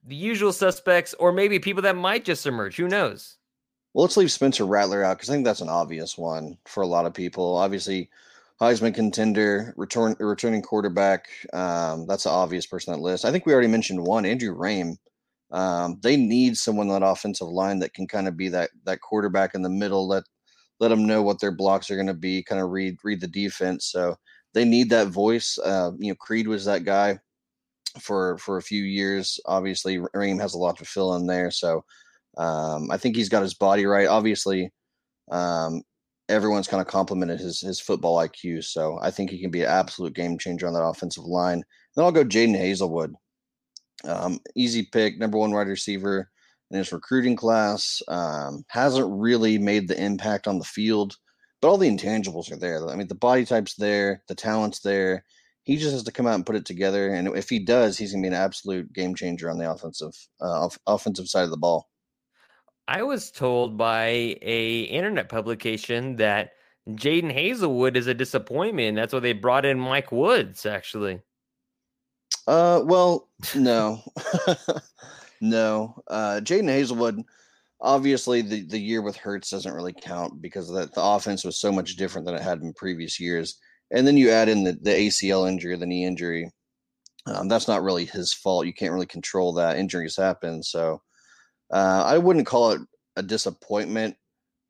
[0.06, 2.76] The usual suspects, or maybe people that might just emerge.
[2.76, 3.38] Who knows?
[3.94, 6.88] Well, let's leave Spencer Rattler out because I think that's an obvious one for a
[6.88, 7.56] lot of people.
[7.56, 8.10] Obviously,
[8.62, 11.28] Heisman contender, return returning quarterback.
[11.54, 13.26] Um, that's an obvious person on that list.
[13.26, 14.96] I think we already mentioned one, Andrew Raym.
[15.52, 19.02] Um, they need someone on that offensive line that can kind of be that that
[19.02, 20.24] quarterback in the middle, let
[20.80, 23.28] let them know what their blocks are going to be, kind of read read the
[23.28, 23.86] defense.
[23.92, 24.16] So
[24.54, 25.58] they need that voice.
[25.64, 27.20] Uh, you know, Creed was that guy
[28.02, 29.40] for for a few years.
[29.46, 31.52] Obviously, Raym has a lot to fill in there.
[31.52, 31.84] So
[32.38, 34.08] um, I think he's got his body right.
[34.08, 34.72] Obviously,
[35.32, 35.82] um,
[36.34, 38.64] everyone's kind of complimented his his football IQ.
[38.64, 41.64] So I think he can be an absolute game changer on that offensive line.
[41.96, 43.14] Then I'll go Jadon Haselwood.
[44.06, 46.30] Um, easy pick, number one wide receiver
[46.72, 48.02] in his recruiting class.
[48.08, 51.16] Um, hasn't really made the impact on the field,
[51.62, 52.88] but all the intangibles are there.
[52.90, 55.24] I mean, the body type's there, the talent's there.
[55.64, 57.14] He just has to come out and put it together.
[57.14, 60.66] And if he does, he's gonna be an absolute game changer on the offensive uh,
[60.66, 61.88] off- offensive side of the ball.
[62.88, 66.52] I was told by a internet publication that
[66.90, 68.98] Jadon Haselwood is a disappointment.
[68.98, 71.22] That's why they brought in Mike Woods, actually.
[72.46, 74.02] Uh, well, no,
[75.42, 75.96] no.
[76.10, 77.24] Uh, Jadon Haselwood,
[77.80, 81.72] obviously the, the year with Hurts doesn't really count because the, the offense was so
[81.72, 83.58] much different than it had in previous years.
[83.92, 86.52] And then you add in the, the ACL injury, the knee injury.
[87.28, 88.66] Um, that's not really his fault.
[88.66, 89.78] You can't really control that.
[89.78, 90.62] Injuries happen.
[90.64, 91.02] So
[91.72, 92.82] uh, I wouldn't call it
[93.16, 94.16] a disappointment.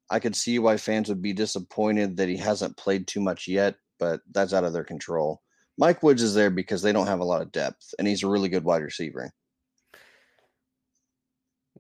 [0.10, 3.76] I could see why fans would be disappointed that he hasn't played too much yet,
[4.00, 5.42] but that's out of their control.
[5.78, 8.28] Mike Woods is there because they don't have a lot of depth, and he's a
[8.28, 9.32] really good wide receiver.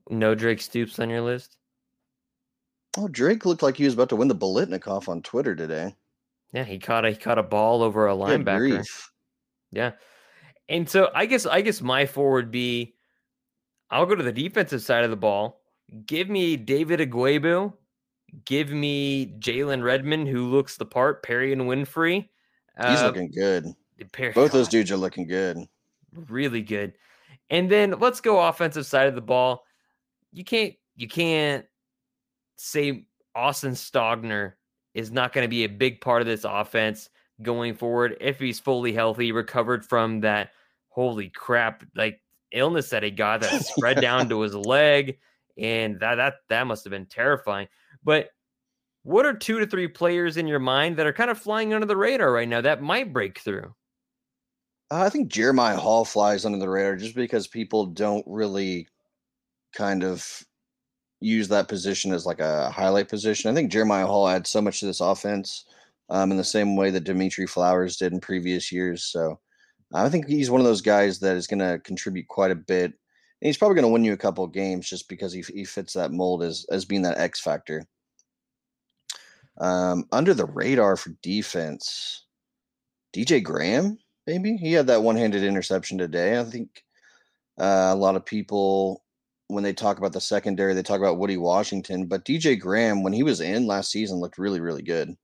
[0.10, 1.58] No Drake Stoops on your list?
[2.98, 5.96] Oh, Drake looked like he was about to win the Biletnikoff on Twitter today.
[6.54, 8.86] Yeah, he caught a he caught a ball over a linebacker.
[9.72, 9.94] Yeah.
[10.70, 12.94] And so I guess I guess my four would be
[13.94, 15.62] I'll go to the defensive side of the ball.
[16.08, 17.72] Give me David Ugwoegbu.
[18.46, 22.28] Give me Jalen Redmond, who looks the part, Perrion Winfrey.
[22.76, 23.68] He's uh, looking good.
[24.12, 25.60] Perry, Both those dudes are looking good.
[26.28, 26.94] Really good.
[27.52, 29.64] And then let's go offensive side of the ball.
[30.32, 31.66] You can't you can't
[32.56, 34.54] say Austin Stogner
[34.96, 37.10] is not going to be a big part of this offense
[37.44, 40.50] going forward if he's fully healthy, recovered from that
[40.90, 42.23] holy crap like
[42.54, 45.18] illness that he got that spread down to his leg,
[45.58, 47.68] and that that that must have been terrifying.
[48.04, 48.30] But
[49.04, 51.86] what are two to three players in your mind that are kind of flying under
[51.86, 53.74] the radar right now that might break through?
[54.92, 58.88] I think Jeremiah Hall flies under the radar just because people don't really
[59.76, 60.44] kind of
[61.20, 63.50] use that position as like a highlight position.
[63.50, 65.66] I think Jeremiah Hall adds so much to this offense
[66.10, 69.06] um, in the same way that Dimitri Flowers did in previous years.
[69.06, 69.40] So
[69.94, 72.86] I think he's one of those guys that is going to contribute quite a bit.
[72.86, 75.94] And he's probably going to win you a couple games just because he, he fits
[75.94, 77.86] that mold as, as being that X factor.
[79.60, 82.26] Um, under the radar for defense,
[83.16, 86.40] DJ Graham, maybe he had that one handed interception today.
[86.40, 86.84] I think
[87.60, 89.04] uh, a lot of people,
[89.48, 93.14] when they talk about the secondary, they talk about Woody Washington, but DJ Graham, when
[93.14, 95.16] he was in last season, looked really, really good.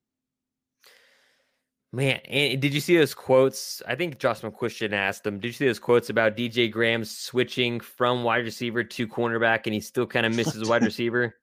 [1.91, 3.81] Man, did you see those quotes?
[3.87, 5.39] I think Josh McCuistion asked them.
[5.39, 9.73] Did you see those quotes about DJ Graham switching from wide receiver to cornerback and
[9.73, 11.35] he still kind of misses wide receiver?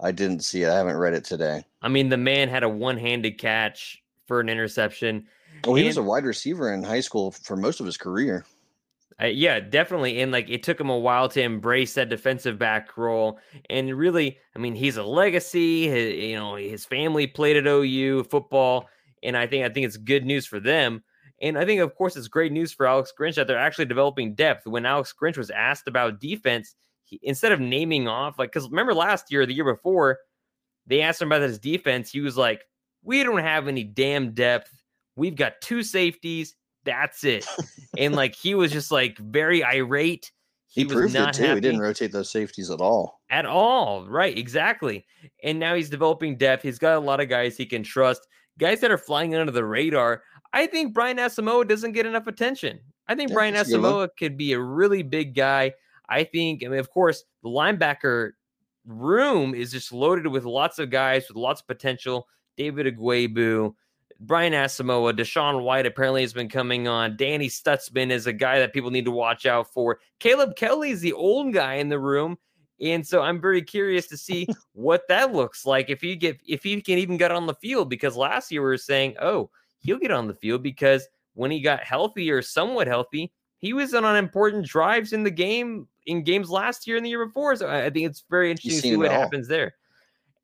[0.00, 0.70] I didn't see it.
[0.70, 1.64] I haven't read it today.
[1.82, 5.26] I mean, the man had a one handed catch for an interception.
[5.64, 8.44] Oh, he and, was a wide receiver in high school for most of his career.
[9.22, 10.20] Uh, yeah, definitely.
[10.20, 13.38] And like it took him a while to embrace that defensive back role.
[13.68, 15.88] And really, I mean, he's a legacy.
[15.88, 18.88] His, you know, his family played at OU football
[19.22, 21.02] and I think I think it's good news for them.
[21.42, 24.34] And I think, of course, it's great news for Alex Grinch that they're actually developing
[24.34, 24.66] depth.
[24.66, 28.92] When Alex Grinch was asked about defense, he, instead of naming off, like, because remember
[28.92, 30.18] last year, the year before,
[30.86, 32.10] they asked him about his defense.
[32.10, 32.64] He was like,
[33.02, 34.70] "We don't have any damn depth.
[35.16, 36.54] We've got two safeties.
[36.84, 37.46] That's it."
[37.98, 40.30] and like he was just like very irate.
[40.66, 41.42] He, he proved it too.
[41.42, 41.54] Happy.
[41.56, 43.20] He didn't rotate those safeties at all.
[43.28, 44.36] At all, right?
[44.36, 45.04] Exactly.
[45.42, 46.62] And now he's developing depth.
[46.62, 48.26] He's got a lot of guys he can trust
[48.60, 50.22] guys that are flying under the radar.
[50.52, 52.78] I think Brian Asamoah doesn't get enough attention.
[53.08, 55.72] I think yeah, Brian Asamoah could be a really big guy.
[56.08, 58.32] I think, I mean, of course, the linebacker
[58.86, 62.28] room is just loaded with lots of guys with lots of potential.
[62.56, 63.74] David Ugwoegbu,
[64.20, 67.16] Brian Asamoah, DaShaun White apparently has been coming on.
[67.16, 69.98] Danny Stutzman is a guy that people need to watch out for.
[70.18, 72.36] Caleb Kelly is the old guy in the room.
[72.80, 76.62] And so I'm very curious to see what that looks like if he get if
[76.62, 79.50] he can even get on the field because last year we were saying, oh,
[79.80, 83.94] he'll get on the field because when he got healthy or somewhat healthy, he was
[83.94, 87.54] on important drives in the game in games last year and the year before.
[87.56, 89.74] So I think it's very interesting to see what happens there.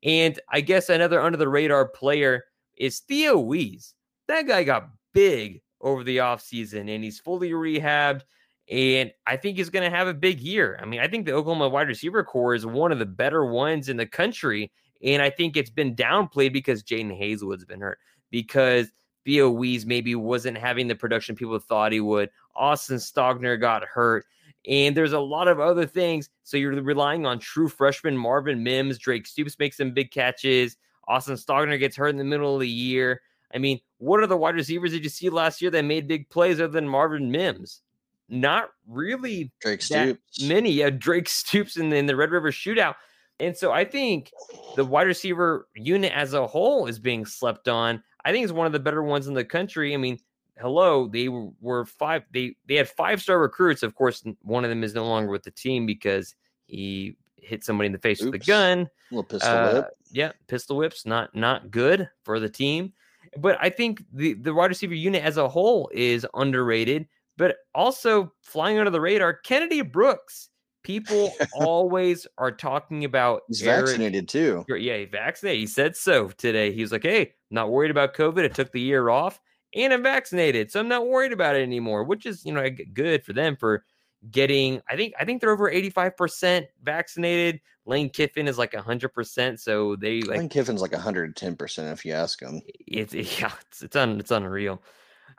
[0.03, 3.95] And I guess another under the radar player is Theo Wease.
[4.27, 8.21] That guy got big over the offseason and he's fully rehabbed.
[8.69, 10.77] And I think he's going to have a big year.
[10.81, 13.87] I mean, I think the Oklahoma wide receiver core is one of the better ones
[13.87, 14.71] in the country.
[15.01, 17.99] And I think it's been downplayed because Jadon Haselwood's been hurt,
[18.29, 18.91] because
[19.25, 22.29] Theo Wease maybe wasn't having the production people thought he would.
[22.55, 24.25] Austin Stogner got hurt.
[24.67, 26.29] And there's a lot of other things.
[26.43, 28.97] So you're relying on true freshman Marvin Mims.
[28.97, 30.75] Drake Stoops makes some big catches.
[31.07, 33.21] Austin Stogner gets hurt in the middle of the year.
[33.53, 36.29] I mean, what are the wide receivers did you see last year that made big
[36.29, 37.81] plays other than Marvin Mims?
[38.29, 40.41] Not really Drake Stoops.
[40.41, 40.71] many.
[40.71, 42.95] Yeah, Drake Stoops in the, in the Red River shootout.
[43.39, 44.31] And so I think
[44.75, 48.03] the wide receiver unit as a whole is being slept on.
[48.25, 49.93] I think it's one of the better ones in the country.
[49.93, 50.19] I mean,
[50.59, 52.23] hello, they were five.
[52.31, 53.83] They they had five star recruits.
[53.83, 57.85] Of course, one of them is no longer with the team because he hit somebody
[57.85, 58.31] in the face Oops.
[58.31, 58.79] with a gun.
[58.79, 59.87] A little pistol uh, whip.
[60.11, 61.05] Yeah, pistol whips.
[61.05, 62.93] Not not good for the team.
[63.37, 67.07] But I think the the wide receiver unit as a whole is underrated
[67.37, 70.49] but also flying under the radar, Kennedy Brooks.
[70.83, 74.65] People always are talking about He's Eric- vaccinated too.
[74.69, 75.59] Yeah, he vaccinated.
[75.59, 76.71] He said so today.
[76.71, 78.43] He was like, "Hey, I'm not worried about COVID.
[78.45, 79.39] I took the year off,
[79.75, 83.23] and I'm vaccinated, so I'm not worried about it anymore." Which is, you know, good
[83.25, 83.83] for them for
[84.31, 84.81] getting.
[84.89, 87.59] I think I think they're over 85 percent vaccinated.
[87.85, 89.59] Lane Kiffin is like 100 percent.
[89.59, 92.61] So they like Lane Kiffin's like 110 percent if you ask him.
[92.87, 94.81] it's yeah, it's it's un, it's unreal.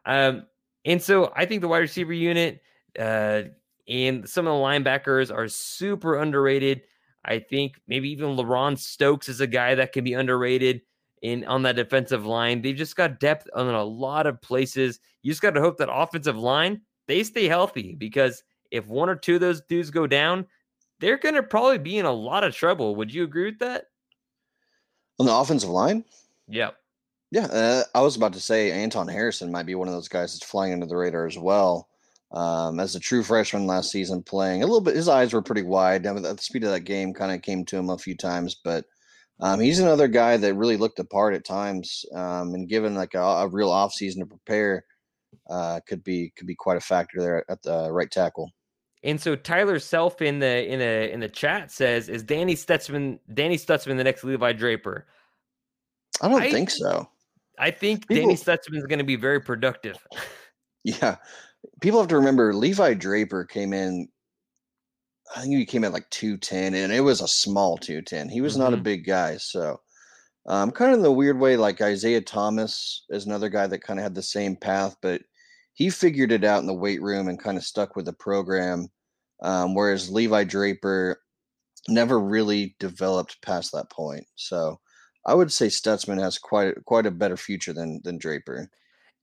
[0.04, 0.44] Um,
[0.84, 2.62] and so I think the wide receiver unit,
[2.98, 3.42] uh,
[3.88, 6.82] and some of the linebackers are super underrated.
[7.24, 10.82] I think maybe even LaRon Stokes is a guy that can be underrated
[11.22, 12.62] in on that defensive line.
[12.62, 15.00] They've just got depth on a lot of places.
[15.22, 19.16] You just got to hope that offensive line they stay healthy because if one or
[19.16, 20.46] two of those dudes go down,
[21.00, 22.94] they're going to probably be in a lot of trouble.
[22.96, 23.86] Would you agree with that?
[25.18, 26.04] On the offensive line,
[26.46, 26.70] Yeah.
[27.30, 30.32] Yeah, uh, I was about to say Anton Harrison might be one of those guys
[30.32, 31.88] that's flying under the radar as well.
[32.30, 35.62] Um, as a true freshman last season, playing a little bit, his eyes were pretty
[35.62, 36.06] wide.
[36.06, 38.56] I mean, the speed of that game kind of came to him a few times,
[38.62, 38.84] but
[39.40, 42.04] um, he's another guy that really looked apart at times.
[42.14, 44.84] Um, and given like a, a real offseason to prepare,
[45.48, 48.50] uh, could be could be quite a factor there at the right tackle.
[49.04, 53.20] And so Tyler Self in the in a in the chat says, "Is Danny Stutzman
[53.32, 55.06] Danny Stutzman the next Levi Draper?"
[56.20, 57.08] I don't I- think so.
[57.58, 59.96] I think Danny People- Stutzman is going to be very productive.
[60.84, 61.16] Yeah.
[61.82, 64.08] People have to remember Levi Draper came in,
[65.36, 68.28] I think he came in like 210, and it was a small 210.
[68.30, 68.82] He was not a Mhm.
[68.84, 69.36] big guy.
[69.38, 69.80] So,
[70.46, 73.98] um, kind of in the weird way, like Isaiah Thomas is another guy that kind
[73.98, 75.20] of had the same path, but
[75.74, 78.88] he figured it out in the weight room and kind of stuck with the program.
[79.42, 81.20] Um, whereas Levi Draper
[81.88, 84.26] never really developed past that point.
[84.36, 84.80] So,
[85.28, 88.70] I would say Stutzman has quite a- quite a better future than than Draper.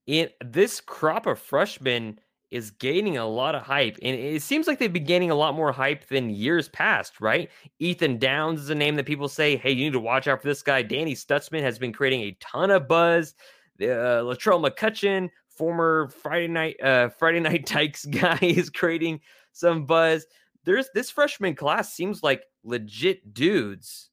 [0.07, 2.19] And this crop of freshmen
[2.51, 5.55] is gaining a lot of hype, and it seems like they've been gaining a lot
[5.55, 7.49] more hype than years past, right?
[7.79, 10.47] Ethan Downs is a name that people say, "Hey, you need to watch out for
[10.47, 13.33] this guy." Danny Stutzman has been creating a ton of buzz.
[13.81, 20.27] Uh, Latrell McCutcheon, former Friday night uh, Friday Night Tykes guy, is creating some buzz.
[20.65, 24.11] There's this freshman class seems like legit dudes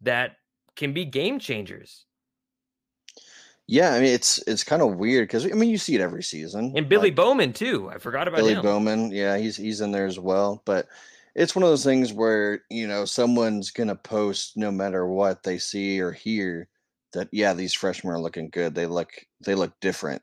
[0.00, 0.37] that
[0.78, 2.06] can be game changers.
[3.66, 6.22] Yeah, I mean it's it's kind of weird because I mean you see it every
[6.22, 6.72] season.
[6.74, 7.90] And Billy like, Bowman too.
[7.90, 8.62] I forgot about Billy him.
[8.62, 10.62] Bowman, yeah, he's he's in there as well.
[10.64, 10.86] But
[11.34, 15.58] it's one of those things where you know someone's gonna post no matter what they
[15.58, 16.68] see or hear
[17.12, 18.74] that yeah these freshmen are looking good.
[18.74, 19.10] They look
[19.44, 20.22] they look different.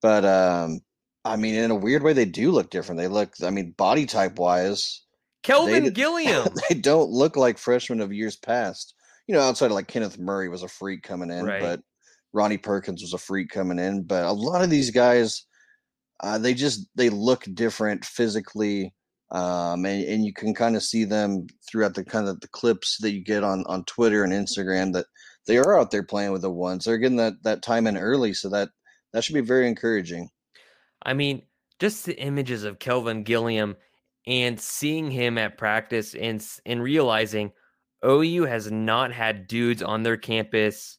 [0.00, 0.82] But um,
[1.24, 3.00] I mean in a weird way they do look different.
[3.00, 5.02] They look I mean body type wise
[5.42, 6.46] Kelvin d- Gilliam.
[6.68, 8.94] they don't look like freshmen of years past.
[9.26, 11.60] You know, outside of like Kenneth Murray was a freak coming in, Right.
[11.60, 11.80] but
[12.32, 14.02] Ronnie Perkins was a freak coming in.
[14.02, 15.46] But a lot of these guys,
[16.22, 18.92] uh, they just they look different physically,
[19.30, 22.98] um, and, and you can kind of see them throughout the kind of the clips
[23.00, 25.06] that you get on on Twitter and Instagram that
[25.46, 26.84] they are out there playing with the ones.
[26.84, 28.70] They're getting that that time in early, so that
[29.12, 30.28] that should be very encouraging.
[31.04, 31.42] I mean,
[31.78, 33.76] just the images of Kelvin Gilliam
[34.26, 37.52] and seeing him at practice and and realizing
[38.04, 40.98] OU has not had dudes on their campus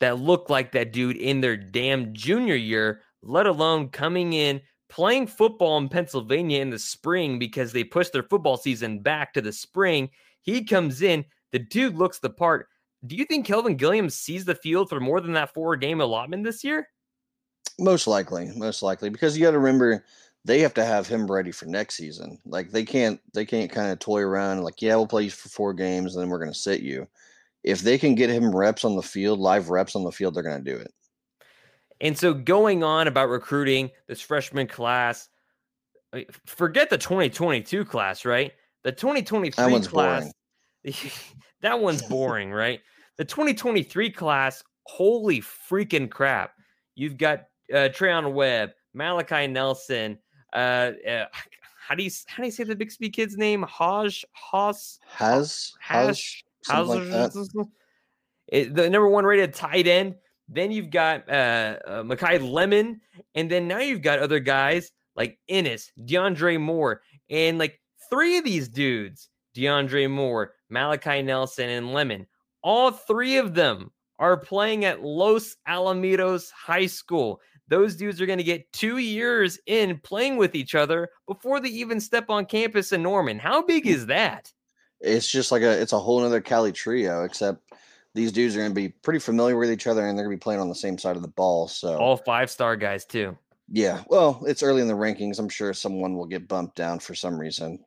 [0.00, 5.26] that look like that dude in their damn junior year, let alone coming in playing
[5.26, 9.52] football in Pennsylvania in the spring because they pushed their football season back to the
[9.52, 10.10] spring.
[10.42, 12.68] He comes in, the dude looks the part.
[13.06, 16.44] Do you think Kelvin Gilliam sees the field for more than that four game allotment
[16.44, 16.88] this year?
[17.78, 20.04] Most likely, most likely, because you got to remember
[20.44, 22.38] they have to have him ready for next season.
[22.44, 24.62] Like they can't, they can't kind of toy around.
[24.62, 27.06] Like, yeah, we'll play you for four games, and then we're going to sit you.
[27.62, 30.42] If they can get him reps on the field, live reps on the field, they're
[30.42, 30.92] going to do it.
[32.00, 35.28] And so going on about recruiting this freshman class,
[36.44, 38.52] forget the 2022 class, right?
[38.82, 40.30] The 2023 one's class,
[41.62, 42.80] that one's boring, right?
[43.16, 46.52] The 2023 class, holy freaking crap.
[46.94, 50.18] You've got uh, Treyaun Webb, Malachi Nelson.
[50.54, 51.26] Uh, uh,
[51.86, 53.62] how do you how do you say the Bixby kid's name?
[53.62, 57.66] Haj Haas Has has Hash something like
[58.48, 60.14] it, the number one rated tight end.
[60.48, 63.00] Then you've got uh, uh Makai Lemon,
[63.34, 67.80] and then now you've got other guys like Ennis, DeAndre Moore, and like
[68.10, 72.26] three of these dudes, DeAndre Moore, Malachi Nelson, and Lemon.
[72.62, 77.40] All three of them are playing at Los Alamitos High School.
[77.74, 81.70] Those dudes are going to get two years in playing with each other before they
[81.70, 83.36] even step on campus in Norman.
[83.36, 83.90] How big hmm.
[83.90, 84.52] is that?
[85.00, 87.72] It's just like a, it's a whole other Cali trio, except
[88.14, 90.40] these dudes are going to be pretty familiar with each other, and they're going to
[90.40, 91.66] be playing on the same side of the ball.
[91.66, 93.36] So All five star guys, too.
[93.74, 95.40] Yeah, well, it's early in the rankings.
[95.40, 97.80] I'm sure someone will get bumped down for some reason.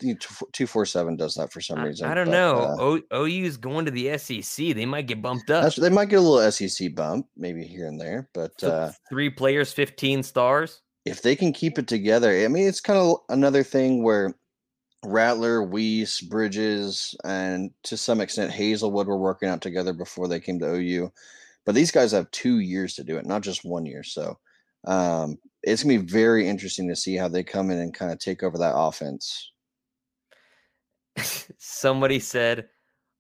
[0.52, 2.10] Two four seven does that for some reason.
[2.10, 2.58] I, I don't but, know.
[2.58, 4.76] Uh, o, OU is going to the SEC.
[4.76, 5.74] They might get bumped up.
[5.76, 8.28] they might get a little SEC bump, maybe here and there.
[8.34, 10.82] But so uh, three players, fifteen stars.
[11.06, 14.36] If they can keep it together, I mean, it's kind of another thing where
[15.06, 20.60] Rattler, Wease, Bridges, and to some extent Haselwood were working out together before they came
[20.60, 21.14] to OU.
[21.66, 24.04] But these guys have two years to do it, not just one year.
[24.04, 24.38] So
[24.86, 25.38] um,
[25.68, 28.42] it's gonna be very interesting to see how they come in and kind of take
[28.42, 29.52] over that offense.
[31.58, 32.70] Somebody said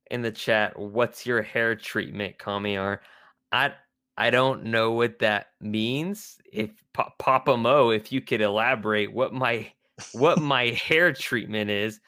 [0.09, 2.99] in the chat, "What's your hair treatment, Kamiar?"
[3.51, 3.73] I
[4.17, 6.37] I don't know what that means.
[6.51, 9.71] If pa- Papa Mo, if you could elaborate what my
[10.13, 11.99] what my hair treatment is,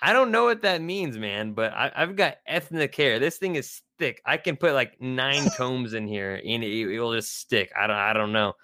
[0.00, 1.52] I don't know what that means, man.
[1.52, 3.18] But I, have got ethnic hair.
[3.18, 4.22] This thing is thick.
[4.24, 7.70] I can put like nine combs in here, and it, will just stick.
[7.78, 8.54] I don't I don't know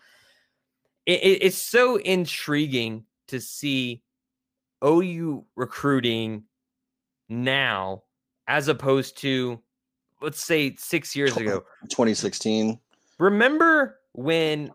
[1.07, 4.03] it, it's so intriguing to see
[4.85, 6.45] OU recruiting
[7.29, 8.03] now
[8.49, 9.61] as opposed to
[10.23, 11.65] let's say six years ago.
[11.89, 12.79] 2016
[13.19, 14.71] remember when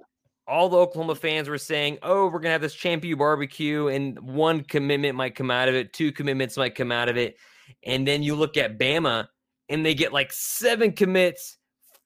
[0.47, 4.61] all the oklahoma fans were saying oh we're gonna have this champion barbecue and one
[4.61, 7.37] commitment might come out of it two commitments might come out of it
[7.85, 9.27] and then you look at bama
[9.69, 11.57] and they get like seven commits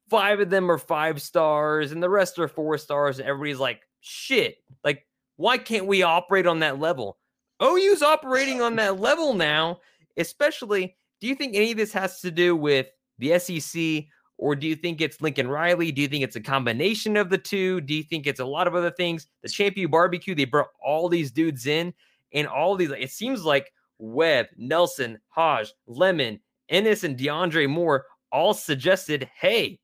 [0.10, 3.82] five of them are five stars and the rest are four stars and everybody's like
[4.06, 4.58] shit.
[4.84, 7.18] Like, why can't we operate on that level?
[7.62, 9.80] OU's operating on that level now,
[10.18, 10.96] especially.
[11.22, 12.88] Do you think any of this has to do with
[13.18, 14.06] the SEC,
[14.38, 15.92] or do you think it's Lincoln Riley?
[15.92, 17.82] Do you think it's a combination of the two?
[17.82, 19.28] Do you think it's a lot of other things?
[19.42, 21.94] The Champion Barbecue, they brought all these dudes in,
[22.34, 26.40] and all these, it seems like Webb, Nelson, Hodge, Lemon,
[26.70, 29.80] Ennis, and DeAndre Moore all suggested, hey,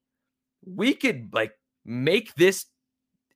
[0.65, 1.53] we could like
[1.85, 2.65] make this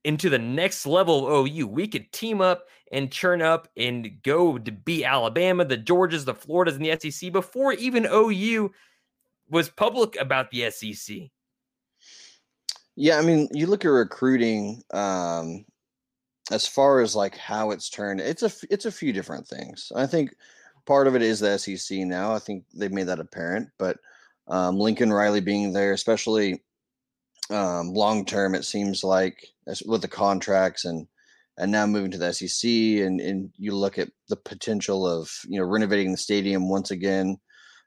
[0.05, 1.67] into the next level of OU.
[1.67, 6.35] We could team up and churn up and go to beat Alabama, the Georgias, the
[6.35, 8.71] Floridas, and the SEC before even OU
[9.49, 11.17] was public about the SEC.
[12.95, 15.65] Yeah, I mean, you look at recruiting um,
[16.51, 18.21] as far as like how it's turned.
[18.21, 19.91] It's a it's a few different things.
[19.95, 20.35] I think
[20.85, 22.33] part of it is the SEC now.
[22.33, 23.97] I think they've made that apparent, but
[24.47, 26.61] um, Lincoln Riley being there, especially
[27.49, 29.47] um, long term, it seems like
[29.85, 31.07] with the contracts and
[31.57, 35.59] and now moving to the SEC, and and you look at the potential of you
[35.59, 37.37] know renovating the stadium once again,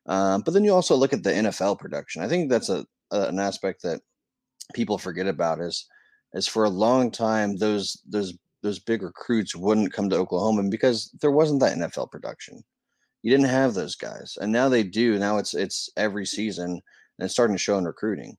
[0.06, 2.22] um, but then you also look at the NFL production.
[2.22, 4.00] I think that's a, a an aspect that
[4.74, 5.86] people forget about is
[6.34, 11.11] is for a long time those those those big recruits wouldn't come to Oklahoma because
[11.20, 12.62] there wasn't that NFL production.
[13.22, 15.18] You didn't have those guys, and now they do.
[15.18, 16.80] Now it's it's every season, and
[17.24, 18.36] it's starting to show in recruiting.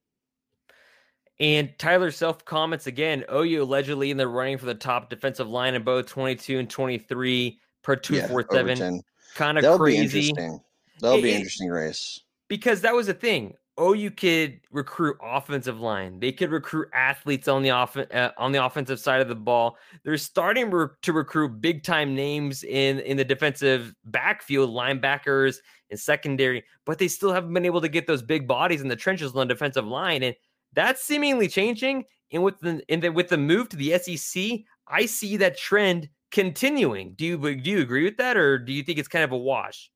[1.39, 5.73] And Tyler Self comments again OU allegedly in the running for the top defensive line
[5.73, 8.77] in both 22 and 23 per 247.
[8.77, 9.01] Yeah,
[9.35, 9.97] kind of crazy.
[9.97, 10.59] Be interesting.
[10.99, 12.21] That'll it, be interesting race.
[12.49, 13.53] Because that was the thing.
[13.79, 16.19] OU could recruit offensive line.
[16.19, 19.77] They could recruit athletes on the off- uh, on the offensive side of the ball.
[20.03, 25.57] They're starting re- to recruit big time names in in the defensive backfield, linebackers
[25.89, 28.95] and secondary, but they still haven't been able to get those big bodies in the
[28.95, 30.23] trenches on the defensive line.
[30.23, 30.35] And
[30.73, 32.05] that's seemingly changing.
[32.31, 37.13] And with the, the, with the move to the SEC, I see that trend continuing.
[37.13, 39.37] Do you do you agree with that, or do you think it's kind of a
[39.37, 39.89] wash?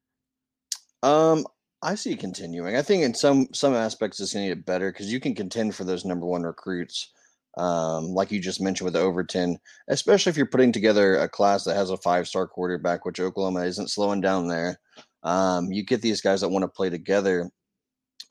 [1.03, 1.45] Um,
[1.81, 2.75] I see it continuing.
[2.75, 5.75] I think in some some aspects it's going to get better because you can contend
[5.75, 7.11] for those number one recruits,
[7.57, 9.57] um, like you just mentioned with Overton,
[9.89, 13.61] especially if you're putting together a class that has a five star quarterback, which Oklahoma
[13.65, 14.79] isn't slowing down there.
[15.23, 17.49] Um, you get these guys that want to play together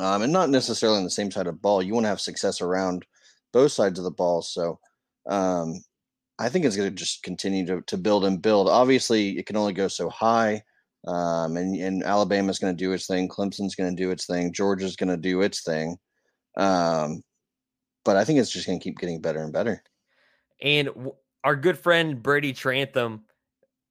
[0.01, 1.83] um, and not necessarily on the same side of ball.
[1.83, 3.05] You want to have success around
[3.53, 4.43] both sides of the ball.
[4.43, 4.79] So
[5.29, 5.83] um,
[6.39, 8.69] I think it's going to just continue to, to build and build.
[8.69, 10.63] Obviously, it can only go so high.
[11.07, 13.29] Um, and, and Alabama's going to do its thing.
[13.29, 14.53] Clemson's going to do its thing.
[14.53, 15.97] Georgia's going to do its thing.
[16.57, 17.23] Um,
[18.05, 19.83] but I think it's just going to keep getting better and better.
[20.61, 21.15] And w-
[21.45, 23.25] our good friend Brady Trantham,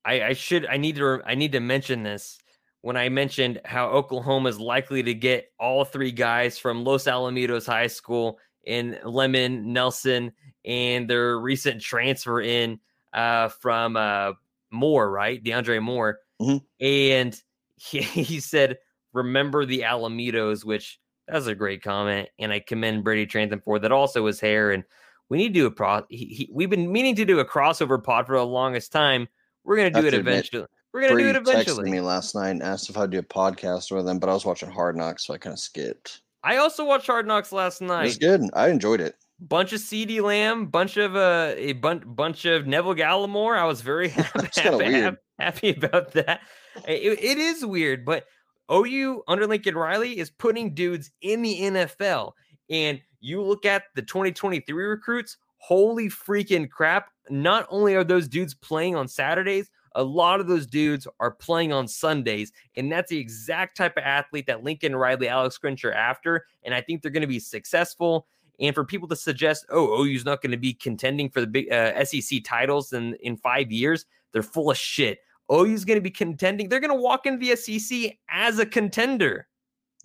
[0.05, 2.39] I, I should I need to I need to mention this
[2.81, 7.65] when I mentioned how Oklahoma is likely to get all three guys from Los Alamitos
[7.65, 10.31] High School in Lemon, Nelson,
[10.65, 12.79] and their recent transfer in
[13.13, 14.33] uh, from uh,
[14.71, 15.43] Moore, right?
[15.43, 16.19] DeAndre Moore.
[16.41, 16.57] Mm-hmm.
[16.83, 17.41] And
[17.75, 18.77] he, he said,
[19.13, 22.29] remember the Alamitos, which that's a great comment.
[22.39, 23.91] And I commend Brady Trantham for that.
[23.91, 24.71] Also, his hair.
[24.71, 24.83] And
[25.29, 26.03] we need to do a pro.
[26.09, 29.27] He, he, we've been meaning to do a crossover pod for the longest time.
[29.63, 30.63] We're going to do it eventually.
[30.63, 31.89] Admit, We're gonna do it eventually.
[31.89, 34.33] Texted me last night and asked if I'd do a podcast with him, but I
[34.33, 36.21] was watching Hard Knocks, so I kind of skipped.
[36.43, 38.01] I also watched Hard Knocks last night.
[38.01, 38.41] It was good.
[38.53, 39.15] I enjoyed it.
[39.39, 43.57] bunch of CeeDee Lamb, bunch of uh, a bunch bunch of Neville Gallimore.
[43.57, 46.41] I was very happy, happy, happy about that.
[46.87, 48.25] It, it is weird, but
[48.71, 52.31] OU under Lincoln Riley is putting dudes in the NFL.
[52.69, 57.09] And you look at the 2023 recruits, holy freaking crap.
[57.29, 61.73] Not only are those dudes playing on Saturdays, a lot of those dudes are playing
[61.73, 62.51] on Sundays.
[62.75, 66.45] And that's the exact type of athlete that Lincoln Riley, Alex Grinch are after.
[66.63, 68.27] And I think they're going to be successful.
[68.59, 71.71] And for people to suggest, oh, OU's not going to be contending for the big
[71.71, 75.19] uh, SEC titles in, in five years, they're full of shit.
[75.51, 76.69] OU's going to be contending.
[76.69, 79.47] They're going to walk into the SEC as a contender.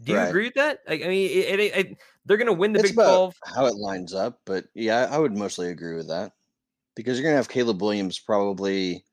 [0.03, 0.29] Do you right.
[0.29, 0.81] agree with that?
[0.89, 3.35] I, I mean, it, it, it, they're going to win the it's Big Twelve.
[3.45, 6.33] How it lines up, but yeah, I would mostly agree with that
[6.95, 9.05] because you're going to have Caleb Williams probably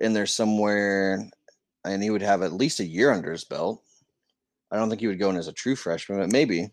[0.00, 1.28] in there somewhere,
[1.84, 3.82] and he would have at least a year under his belt.
[4.70, 6.70] I don't think he would go in as a true freshman, but maybe,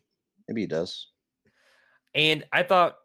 [0.48, 1.08] maybe he does.
[2.14, 2.98] And I thought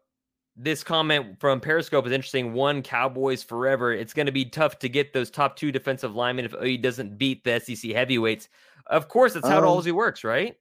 [0.55, 2.53] this comment from Periscope is interesting.
[2.53, 3.91] One, Cowboys forever.
[3.91, 7.17] It's going to be tough to get those top two defensive linemen if OU doesn't
[7.17, 8.49] beat the SEC heavyweights.
[8.87, 10.55] Of course, that's how um, it always works, right?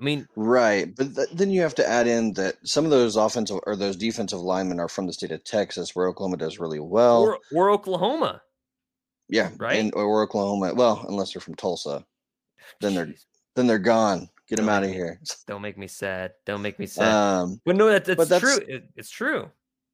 [0.00, 3.14] I mean, right, but th- then you have to add in that some of those
[3.16, 6.80] offensive or those defensive linemen are from the state of Texas, where Oklahoma does really
[6.80, 8.42] well, or, or Oklahoma.
[9.28, 10.74] Yeah, right, and or Oklahoma.
[10.74, 12.04] Well, unless they're from Tulsa,
[12.80, 13.14] then they're
[13.56, 14.28] then they're gone.
[14.48, 15.20] Get them out of here.
[15.46, 16.32] Don't make me sad.
[16.44, 17.10] Don't make me sad.
[17.10, 18.58] Um, but no, that, that's, that's true.
[18.68, 19.50] It, it's true.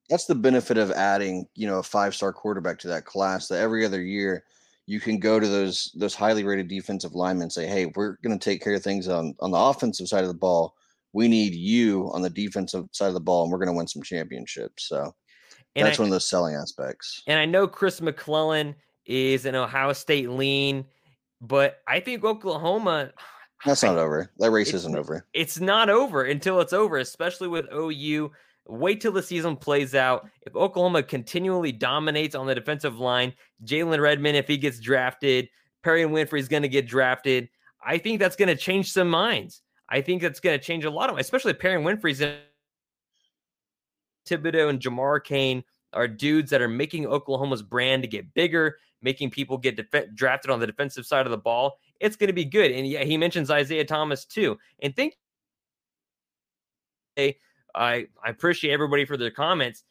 [0.08, 3.46] That's the benefit of adding, you know, a five star quarterback to that class.
[3.46, 4.44] That every other year
[4.86, 8.36] you can go to those those highly rated defensive linemen and say, "Hey, we're going
[8.36, 10.74] to take care of things on on the offensive side of the ball.
[11.12, 13.86] We need you on the defensive side of the ball, and we're going to win
[13.86, 15.14] some championships." So
[15.76, 17.22] and that's I, one of those selling aspects.
[17.28, 18.74] And I know Chris McClellan
[19.10, 20.84] is an Ohio State lean,
[21.40, 23.10] but I think Oklahoma
[23.66, 24.30] that's not over.
[24.38, 25.26] That race isn't over.
[25.34, 28.30] It's not over until it's over, especially with OU.
[28.68, 30.30] Wait till the season plays out.
[30.42, 33.34] If Oklahoma continually dominates on the defensive line,
[33.64, 35.48] Jalen Redmond, if he gets drafted,
[35.84, 37.48] Perrion Winfrey is going to get drafted.
[37.84, 39.62] I think that's going to change some minds.
[39.88, 42.36] I think that's going to change a lot of, especially Perrion Winfrey's in
[44.28, 49.30] Thibodeau and Jamar Cain are dudes that are making Oklahoma's brand to get bigger, making
[49.30, 52.46] people get def- drafted on the defensive side of the ball it's going to be
[52.46, 52.72] good.
[52.72, 54.58] And yeah, he mentions Isaiah Thomas too.
[54.82, 55.16] And think
[57.18, 57.36] I
[57.74, 59.84] I appreciate everybody for their comments.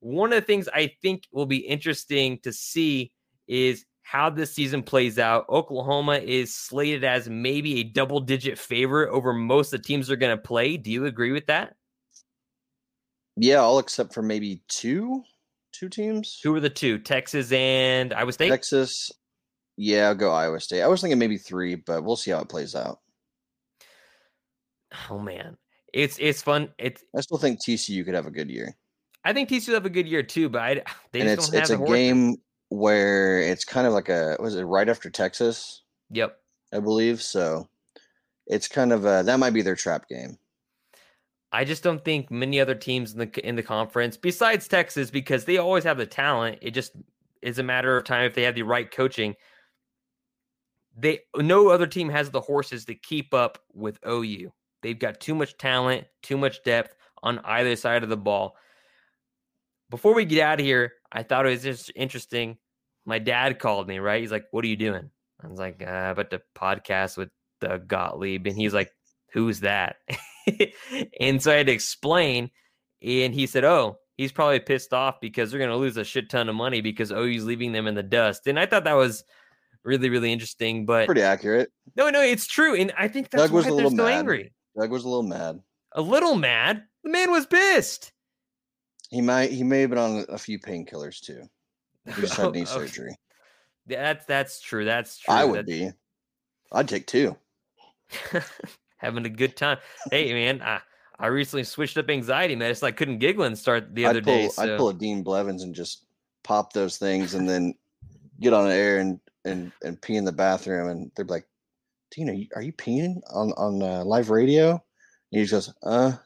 [0.00, 3.10] One of the things I think will be interesting to see
[3.48, 5.48] is how this season plays out.
[5.48, 10.16] Oklahoma is slated as maybe a double digit favorite over most of the teams they're
[10.18, 10.76] going to play.
[10.76, 11.74] Do you agree with that?
[13.36, 15.22] Yeah, all except for maybe two
[15.78, 16.40] two teams.
[16.42, 16.98] Who are the two?
[16.98, 18.48] Texas and Iowa State?
[18.48, 19.10] Texas
[19.76, 20.82] yeah, I'll go Iowa State.
[20.82, 23.00] I was thinking maybe three, but we'll see how it plays out.
[25.10, 25.56] Oh man,
[25.92, 26.70] it's it's fun.
[26.78, 28.76] It's I still think TCU could have a good year.
[29.24, 30.74] I think TCU have a good year too, but I
[31.12, 32.36] they and it's it's a game
[32.68, 35.82] where it's kind of like a was it right after Texas?
[36.10, 36.38] Yep,
[36.72, 37.68] I believe so.
[38.46, 40.38] It's kind of a that might be their trap game.
[41.54, 45.44] I just don't think many other teams in the in the conference besides Texas because
[45.44, 46.58] they always have the talent.
[46.60, 46.92] It just
[47.42, 49.34] is a matter of time if they have the right coaching
[50.96, 54.52] they no other team has the horses to keep up with OU.
[54.82, 58.56] They've got too much talent, too much depth on either side of the ball.
[59.90, 62.58] Before we get out of here, I thought it was just interesting.
[63.06, 64.20] My dad called me, right?
[64.20, 65.10] He's like, What are you doing?
[65.42, 67.28] I was like, uh, about the podcast with
[67.60, 68.46] Doug Gottlieb.
[68.46, 68.90] And he's like,
[69.32, 69.96] Who's that?
[71.20, 72.50] and so I had to explain.
[73.02, 76.30] And he said, Oh, he's probably pissed off because they're going to lose a shit
[76.30, 78.46] ton of money because oh, OU's leaving them in the dust.
[78.46, 79.24] And I thought that was
[79.84, 80.86] really, really interesting.
[80.86, 81.70] But pretty accurate.
[81.96, 84.04] No, no, it's true, and I think that's Doug was why a little they're so
[84.04, 84.18] mad.
[84.18, 84.52] angry.
[84.78, 85.60] Doug was a little mad.
[85.92, 86.82] A little mad.
[87.04, 88.12] The man was pissed.
[89.10, 89.50] He might.
[89.50, 91.42] He may have been on a few painkillers too.
[92.14, 92.70] He just had knee okay.
[92.70, 93.16] surgery.
[93.86, 94.84] That's that's true.
[94.84, 95.34] That's true.
[95.34, 95.78] I would that's...
[95.78, 95.90] be.
[96.72, 97.36] I'd take two.
[99.04, 99.78] Having a good time.
[100.10, 100.80] Hey man, I,
[101.18, 102.88] I recently switched up anxiety medicine.
[102.88, 104.48] I couldn't giggle and start the other I'd pull, day.
[104.48, 104.62] So.
[104.62, 106.06] I'd pull a Dean Blevins and just
[106.42, 107.74] pop those things and then
[108.40, 111.46] get on air and and and pee in the bathroom, and they're like,
[112.10, 114.80] Dean, are you, are you peeing on on uh, live radio?" And
[115.30, 116.16] he just goes, "Uh."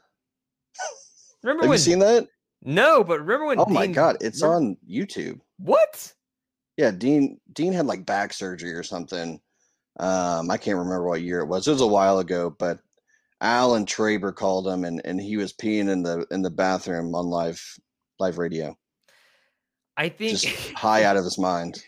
[1.42, 2.26] Remember Have when, you seen that?
[2.62, 3.60] No, but remember when?
[3.60, 5.40] Oh Dean, my god, it's remember, on YouTube.
[5.58, 6.12] What?
[6.76, 9.40] Yeah, Dean Dean had like back surgery or something.
[9.98, 11.66] Um, I can't remember what year it was.
[11.66, 12.78] It was a while ago, but
[13.40, 17.26] Alan Traber called him, and and he was peeing in the in the bathroom on
[17.26, 17.62] live
[18.18, 18.76] live radio.
[19.96, 21.82] I think just high out of his mind.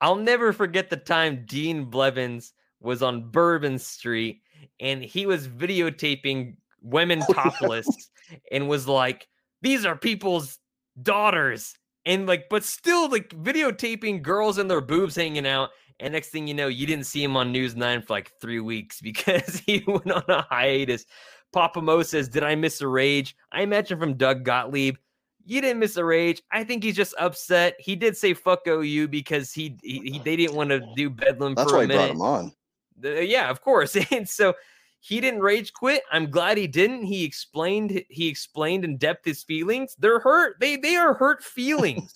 [0.00, 4.40] I'll never forget the time Dean Blevins was on Bourbon Street
[4.78, 8.10] and he was videotaping women topless
[8.52, 9.28] and was like,
[9.62, 10.58] "These are people's
[11.02, 11.74] daughters,"
[12.06, 15.70] and like, but still like videotaping girls and their boobs hanging out.
[16.00, 18.60] And next thing you know, you didn't see him on News Nine for like three
[18.60, 21.04] weeks because he went on a hiatus.
[21.52, 24.96] Papa Mo says, "Did I miss a rage?" I imagine from Doug Gottlieb.
[25.44, 26.42] You didn't miss a rage.
[26.52, 27.74] I think he's just upset.
[27.78, 31.54] He did say "fuck OU" because he, he, he they didn't want to do Bedlam.
[31.54, 32.12] That's for why a he brought minute.
[32.12, 32.52] him on.
[32.98, 33.96] The- yeah, of course.
[34.12, 34.54] And so
[35.00, 36.02] he didn't rage quit.
[36.12, 37.04] I'm glad he didn't.
[37.04, 39.96] He explained he explained in depth his feelings.
[39.98, 40.56] They're hurt.
[40.60, 42.14] They they are hurt feelings.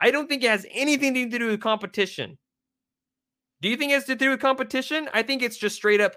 [0.00, 2.38] I don't think it has anything to do with competition.
[3.60, 5.08] Do you think it has to do with competition?
[5.12, 6.14] I think it's just straight up.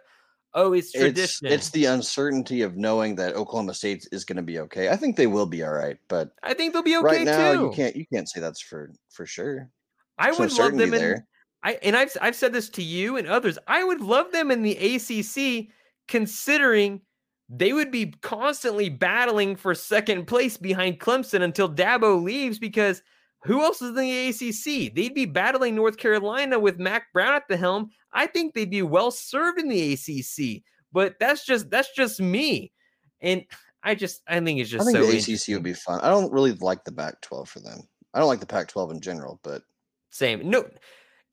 [0.54, 1.48] Oh, it's It's tradition.
[1.48, 4.89] it's the uncertainty of knowing that Oklahoma State is going to be okay.
[4.89, 7.54] I think they will be all right, but I think they'll be okay right now
[7.54, 7.62] too.
[7.64, 9.70] you can't you can't say that's for for sure.
[10.18, 11.00] I There's no would love them in.
[11.00, 11.28] there.
[11.64, 13.58] I and I've I've said this to you and others.
[13.68, 15.68] I would love them in the ACC,
[16.10, 17.02] considering
[17.50, 22.60] they would be constantly battling for second place behind Clemson until Dabo leaves.
[22.60, 23.02] Because
[23.44, 24.94] who else is in the ACC?
[24.94, 27.89] They'd be battling North Carolina with Mack Brown at the helm.
[28.14, 30.64] I think they'd be well served in the ACC.
[30.94, 32.74] But that's just that's just me,
[33.22, 33.44] and
[33.82, 35.36] I just I think it's I just think so the.
[35.36, 36.02] ACC would be fun.
[36.02, 37.88] I don't really like the Pac-12 for them.
[38.14, 39.64] I don't like the Pac-12 in general, but
[40.10, 40.50] Same.
[40.50, 40.70] No,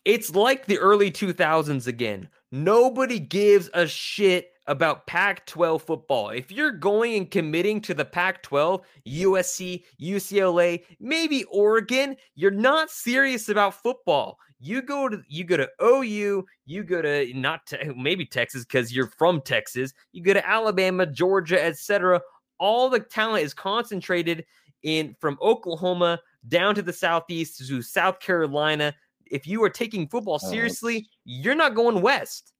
[0.05, 2.29] it's like the early 2000s again.
[2.51, 6.29] Nobody gives a shit about Pac 12 football.
[6.29, 12.91] If you're going and committing to the Pac 12, USC, UCLA, maybe Oregon, you're not
[12.91, 14.39] serious about football.
[14.61, 18.93] You go to you go to OU, you go to not te- maybe Texas because
[18.93, 19.93] you're from Texas.
[20.12, 22.21] You go to Alabama, Georgia, etc.
[22.59, 24.45] All the talent is concentrated
[24.83, 28.95] in from Oklahoma down to the southeast to South Carolina.
[29.31, 32.53] If you are taking football seriously, you're not going west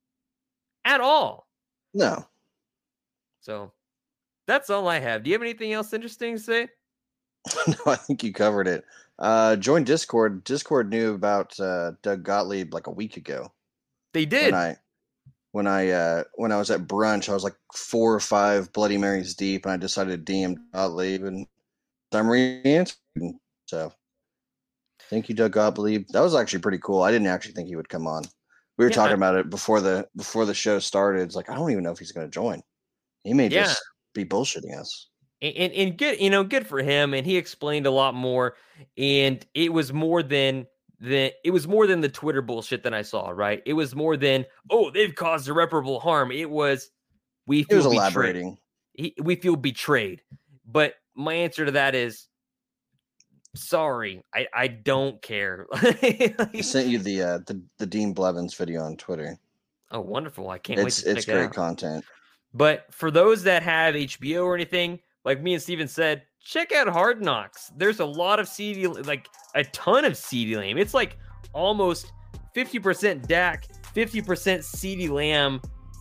[0.85, 1.48] at all.
[1.99, 2.27] No.
[3.41, 3.73] So
[4.47, 5.23] that's all I have.
[5.23, 6.69] Do you have anything else interesting to say?
[7.67, 8.85] no, I think you covered it.
[9.19, 10.45] Uh, join Discord.
[10.45, 13.53] Discord knew about uh, Doug Gottlieb like a week ago.
[14.15, 14.53] They did.
[14.53, 14.77] When I
[15.53, 18.97] when I uh, when I was at brunch, I was like four or five Bloody
[18.97, 21.47] Marys deep, and I decided to DM Gottlieb, and
[22.13, 23.41] I'm re-answering.
[23.67, 23.93] So,
[25.11, 26.07] thank you, Doug Gottlieb.
[26.11, 27.03] That was actually pretty cool.
[27.03, 28.25] I didn't actually think he would come on.
[28.79, 31.23] We were Yeah, talking about it before the before the show started.
[31.23, 32.63] It's like I don't even know if he's going to join.
[33.25, 33.65] He may Yeah.
[33.65, 33.83] just
[34.15, 35.09] be bullshitting us.
[35.43, 37.15] and, and, and good, you know, good for him.
[37.15, 38.57] And he explained a lot more.
[38.97, 40.67] And it was more than
[41.01, 43.63] the it was more than the Twitter bullshit that I saw, right?
[43.67, 46.33] It was more than, oh, they've caused irreparable harm.
[46.33, 46.91] It was
[47.47, 47.97] we He feel was betrayed.
[47.97, 48.59] elaborating.
[48.95, 50.23] He, we feel betrayed.
[50.67, 52.27] But my answer to that is
[53.55, 54.23] sorry.
[54.35, 55.67] I, I don't care.
[55.73, 59.39] I sent you the uh, the the Dean Blevins video on Twitter.
[59.91, 60.51] oh, wonderful.
[60.51, 62.05] I can't wait It's to it's check it great content.
[62.55, 66.89] But for those that have HBO or anything, like me and Stephen said, check out
[66.89, 67.71] Hard Knocks.
[67.77, 70.79] There's a lot of CD, like a ton of CeeDee Lamb.
[70.79, 71.19] It's like
[71.53, 72.11] almost
[72.57, 75.61] 50% Dak, 50% CeeDee Lamb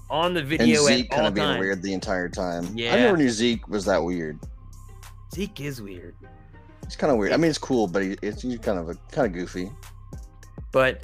[0.09, 0.85] on the video.
[0.87, 1.59] And Zeke at kind of being times.
[1.59, 2.65] weird the entire time.
[2.75, 2.93] Yeah.
[2.93, 4.39] I never knew Zeke was that weird.
[5.35, 6.15] Zeke is weird.
[6.87, 7.33] He's kind of weird.
[7.33, 9.69] I mean, it's cool, but he, it's he's kind of a kind of goofy.
[10.71, 11.03] But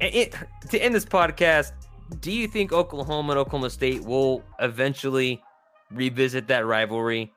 [0.00, 0.34] it,
[0.70, 1.72] to end this podcast,
[2.20, 5.42] do you think Oklahoma and Oklahoma State will eventually
[5.90, 7.32] revisit that rivalry?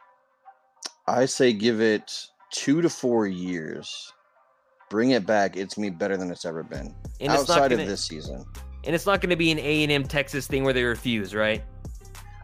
[1.07, 4.13] I say give it two to four years.
[4.89, 5.55] Bring it back.
[5.55, 8.43] It's me better than it's ever been And outside gonna, of this season.
[8.83, 11.35] and it's not going to be an A and M Texas thing where they refuse,
[11.35, 11.63] right?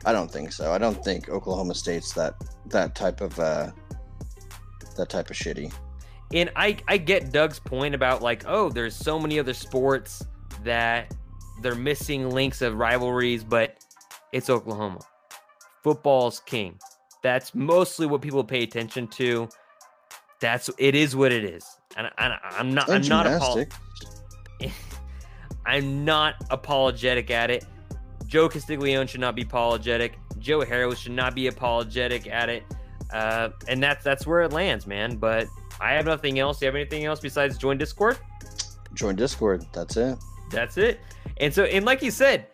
[0.05, 0.71] I don't think so.
[0.71, 2.35] I don't think Oklahoma State's that
[2.67, 3.71] that type of uh
[4.95, 5.73] that type of shitty.
[6.33, 10.25] And I I get Doug's point about like, oh, there's so many other sports
[10.63, 11.13] that
[11.61, 13.77] they're missing links of rivalries, but
[14.31, 14.99] it's Oklahoma.
[15.83, 16.79] Football's king.
[17.23, 19.47] That's mostly what people pay attention to.
[20.41, 21.65] That's it is what it is.
[21.97, 23.65] And, and I'm not I'm not apo-
[25.65, 27.65] I'm not apologetic at it.
[28.25, 30.17] Joe Castiglione should not be apologetic.
[30.39, 32.63] Joe Harroz should not be apologetic at it.
[33.11, 35.17] Uh, and that's that's where it lands, man.
[35.17, 35.47] But
[35.79, 36.59] I have nothing else.
[36.59, 38.17] Do you have anything else besides join Discord?
[38.93, 39.65] Join Discord.
[39.73, 40.17] That's it.
[40.51, 40.99] That's it.
[41.37, 42.47] And so, and like you said,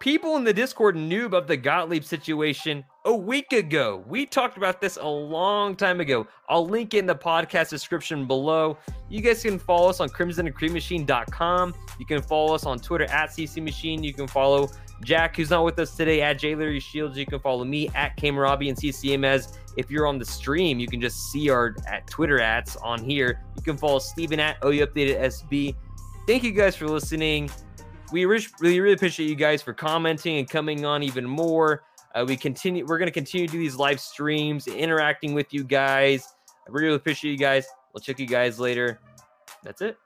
[0.00, 4.02] people in the Discord knew about the Gottlieb situation a week ago.
[4.08, 6.26] We talked about this a long time ago.
[6.48, 8.78] I'll link it in the podcast description below.
[9.08, 11.74] You guys can follow us on crimsonandcreammachine.com.
[11.98, 14.02] You can follow us on Twitter at CC Machine.
[14.02, 14.70] You can follow
[15.04, 16.54] Jack, who's not with us today, at J.
[16.54, 17.16] Larry Shields.
[17.16, 20.86] You can follow me at Kamarabi and CCM as if you're on the stream, you
[20.86, 23.42] can just see our at Twitter ads on here.
[23.56, 25.74] You can follow Stephen at OU Updated SB.
[26.26, 27.50] Thank you guys for listening.
[28.12, 31.82] We really, really, appreciate you guys for commenting and coming on even more.
[32.14, 32.84] Uh, we continue.
[32.86, 36.28] We're going to continue to do these live streams, interacting with you guys.
[36.66, 37.66] I really appreciate you guys.
[37.92, 39.00] We'll check you guys later.
[39.62, 39.96] That's it.